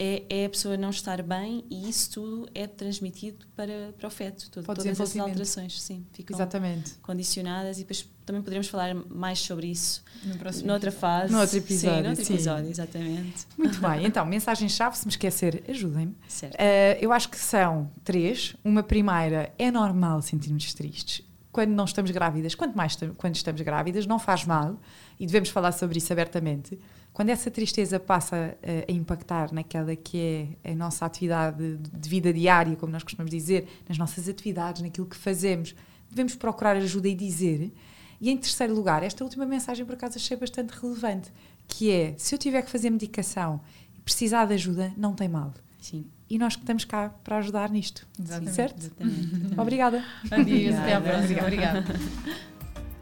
é, 0.02 0.22
é, 0.30 0.46
a 0.46 0.48
pessoa 0.48 0.78
não 0.78 0.88
estar 0.88 1.22
bem 1.22 1.62
e 1.68 1.86
isso 1.86 2.12
tudo 2.12 2.48
é 2.54 2.66
transmitido 2.66 3.44
para, 3.54 3.92
para 3.98 4.08
o 4.08 4.10
feto. 4.10 4.50
Todo, 4.50 4.64
todas 4.64 4.86
essas 4.86 5.14
alterações, 5.14 5.78
sim, 5.82 6.06
ficam 6.10 6.34
Exatamente. 6.34 6.94
condicionadas 7.02 7.76
e 7.76 7.80
depois 7.80 8.08
também 8.24 8.40
poderemos 8.40 8.66
falar 8.68 8.94
mais 8.94 9.40
sobre 9.40 9.66
isso 9.66 10.02
no 10.24 10.66
noutra 10.66 10.90
fase. 10.90 11.30
No 11.30 11.38
outro 11.38 11.58
episódio. 11.58 11.96
Sim, 11.96 12.02
no 12.02 12.08
outro 12.08 12.32
episódio, 12.32 12.64
sim. 12.64 12.70
exatamente. 12.70 13.46
Muito 13.58 13.78
bem, 13.78 14.06
então, 14.06 14.24
mensagem-chave, 14.24 14.96
se 14.96 15.04
me 15.04 15.10
esquecer, 15.10 15.62
ajudem-me. 15.68 16.12
Uh, 16.12 16.96
eu 16.98 17.12
acho 17.12 17.28
que 17.28 17.38
são 17.38 17.90
três. 18.02 18.56
Uma 18.64 18.82
primeira, 18.82 19.52
é 19.58 19.70
normal 19.70 20.22
sentirmos 20.22 20.72
tristes 20.72 21.30
quando 21.52 21.70
não 21.70 21.84
estamos 21.84 22.10
grávidas, 22.10 22.54
quanto 22.54 22.76
mais 22.76 22.96
quando 23.16 23.34
estamos 23.34 23.60
grávidas, 23.60 24.06
não 24.06 24.18
faz 24.18 24.44
mal, 24.44 24.78
e 25.18 25.26
devemos 25.26 25.48
falar 25.48 25.72
sobre 25.72 25.98
isso 25.98 26.12
abertamente. 26.12 26.78
Quando 27.12 27.30
essa 27.30 27.50
tristeza 27.50 27.98
passa 27.98 28.56
a, 28.62 28.90
a 28.90 28.94
impactar 28.94 29.52
naquela 29.52 29.96
que 29.96 30.56
é 30.62 30.70
a 30.70 30.74
nossa 30.74 31.04
atividade 31.04 31.76
de 31.76 32.08
vida 32.08 32.32
diária, 32.32 32.76
como 32.76 32.92
nós 32.92 33.02
costumamos 33.02 33.30
dizer, 33.30 33.66
nas 33.88 33.98
nossas 33.98 34.28
atividades, 34.28 34.82
naquilo 34.82 35.06
que 35.06 35.16
fazemos, 35.16 35.74
devemos 36.08 36.36
procurar 36.36 36.76
ajuda 36.76 37.08
e 37.08 37.14
dizer. 37.14 37.72
E 38.20 38.30
em 38.30 38.36
terceiro 38.36 38.74
lugar, 38.74 39.02
esta 39.02 39.24
última 39.24 39.44
mensagem 39.44 39.84
por 39.84 39.94
acaso 39.94 40.18
achei 40.18 40.36
bastante 40.36 40.70
relevante, 40.70 41.32
que 41.66 41.90
é, 41.90 42.14
se 42.16 42.34
eu 42.34 42.38
tiver 42.38 42.62
que 42.62 42.70
fazer 42.70 42.90
medicação 42.90 43.60
e 43.96 44.00
precisar 44.02 44.44
de 44.44 44.54
ajuda, 44.54 44.92
não 44.96 45.14
tem 45.14 45.28
mal. 45.28 45.52
Sim 45.80 46.04
e 46.31 46.38
nós 46.38 46.55
que 46.55 46.62
estamos 46.62 46.85
cá 46.85 47.09
para 47.25 47.38
ajudar 47.38 47.69
nisto. 47.71 48.07
Exatamente. 48.19 48.55
Certo? 48.55 48.79
Exatamente. 48.79 49.55
Obrigada. 49.61 50.05
Adeus, 50.31 50.77
até 50.77 50.95
à 50.95 51.01
próxima. 51.01 51.43
Obrigada. 51.43 51.85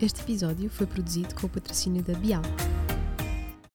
Este 0.00 0.22
episódio 0.22 0.70
foi 0.70 0.86
produzido 0.86 1.34
com 1.34 1.46
o 1.46 1.50
patrocínio 1.50 2.02
da 2.02 2.14
Bial. 2.14 2.42